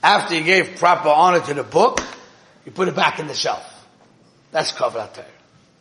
After 0.05 0.35
you 0.35 0.43
gave 0.43 0.75
proper 0.77 1.09
honor 1.09 1.39
to 1.39 1.55
the 1.55 1.63
book, 1.63 1.99
you 2.63 2.71
put 2.71 2.87
it 2.87 2.95
back 2.95 3.17
in 3.17 3.25
the 3.25 3.33
shelf. 3.33 3.65
That's 4.51 4.71
Kavrat 4.71 5.25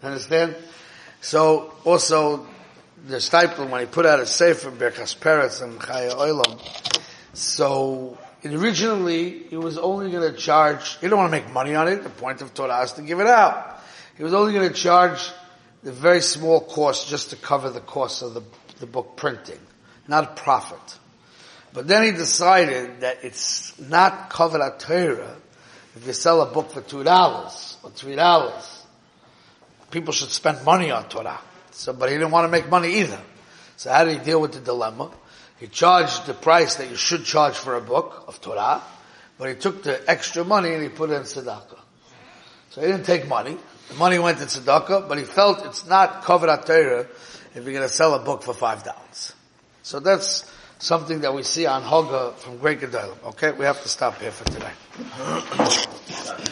Understand? 0.02 0.56
So 1.20 1.74
also 1.84 2.46
the 3.06 3.16
Steipler, 3.16 3.68
when 3.68 3.82
he 3.82 3.86
put 3.86 4.06
out 4.06 4.20
a 4.20 4.26
sefer 4.26 4.70
Birkas 4.70 5.14
Peretz 5.14 5.60
and 5.60 5.78
Chayei 5.78 6.10
Olam, 6.10 6.58
so 7.34 8.16
originally 8.42 9.40
he 9.40 9.58
was 9.58 9.76
only 9.76 10.10
going 10.10 10.32
to 10.32 10.38
charge. 10.38 10.94
He 10.94 11.00
didn't 11.02 11.18
want 11.18 11.30
to 11.30 11.38
make 11.38 11.52
money 11.52 11.74
on 11.74 11.88
it. 11.88 12.02
The 12.02 12.08
point 12.08 12.40
of 12.40 12.54
Torah 12.54 12.80
is 12.80 12.92
to 12.92 13.02
give 13.02 13.20
it 13.20 13.26
out. 13.26 13.78
He 14.16 14.22
was 14.22 14.32
only 14.32 14.54
going 14.54 14.70
to 14.70 14.74
charge 14.74 15.20
the 15.82 15.92
very 15.92 16.22
small 16.22 16.62
cost 16.62 17.10
just 17.10 17.28
to 17.28 17.36
cover 17.36 17.68
the 17.68 17.80
cost 17.80 18.22
of 18.22 18.32
the, 18.32 18.42
the 18.80 18.86
book 18.86 19.16
printing, 19.16 19.60
not 20.08 20.34
profit. 20.34 20.98
But 21.74 21.88
then 21.88 22.04
he 22.04 22.12
decided 22.12 23.00
that 23.00 23.24
it's 23.24 23.78
not 23.80 24.30
Kavod 24.30 24.78
Torah 24.78 25.36
if 25.96 26.06
you 26.06 26.12
sell 26.12 26.40
a 26.40 26.46
book 26.46 26.70
for 26.70 26.80
two 26.80 27.02
dollars 27.02 27.76
or 27.82 27.90
three 27.90 28.14
dollars. 28.14 28.84
People 29.90 30.14
should 30.14 30.30
spend 30.30 30.64
money 30.64 30.92
on 30.92 31.08
Torah. 31.08 31.40
So, 31.72 31.92
but 31.92 32.08
he 32.08 32.14
didn't 32.14 32.30
want 32.30 32.44
to 32.44 32.48
make 32.48 32.70
money 32.70 33.00
either. 33.00 33.20
So 33.76 33.90
how 33.90 34.04
did 34.04 34.18
he 34.18 34.24
deal 34.24 34.40
with 34.40 34.52
the 34.52 34.60
dilemma? 34.60 35.10
He 35.58 35.66
charged 35.66 36.26
the 36.26 36.34
price 36.34 36.76
that 36.76 36.90
you 36.90 36.96
should 36.96 37.24
charge 37.24 37.54
for 37.54 37.74
a 37.74 37.80
book 37.80 38.24
of 38.28 38.40
Torah, 38.40 38.80
but 39.36 39.48
he 39.48 39.56
took 39.56 39.82
the 39.82 40.00
extra 40.08 40.44
money 40.44 40.72
and 40.72 40.82
he 40.82 40.88
put 40.88 41.10
it 41.10 41.14
in 41.14 41.22
tzedakah. 41.22 41.80
So 42.70 42.82
he 42.82 42.86
didn't 42.86 43.06
take 43.06 43.26
money. 43.26 43.56
The 43.88 43.94
money 43.94 44.20
went 44.20 44.38
to 44.38 44.44
tzedakah, 44.44 45.08
but 45.08 45.18
he 45.18 45.24
felt 45.24 45.66
it's 45.66 45.86
not 45.86 46.22
Kavod 46.22 46.64
Torah 46.64 47.06
if 47.54 47.64
you're 47.64 47.72
going 47.72 47.82
to 47.82 47.88
sell 47.88 48.14
a 48.14 48.20
book 48.20 48.44
for 48.44 48.54
five 48.54 48.84
dollars. 48.84 49.32
So 49.82 49.98
that's 49.98 50.50
something 50.84 51.20
that 51.22 51.32
we 51.32 51.42
see 51.42 51.64
on 51.64 51.82
Hoga 51.82 52.34
from 52.34 52.58
Great 52.58 52.80
Gedolim. 52.80 53.16
Okay, 53.24 53.52
we 53.52 53.64
have 53.64 53.82
to 53.82 53.88
stop 53.88 54.20
here 54.20 54.30
for 54.30 54.44
today. 54.44 54.70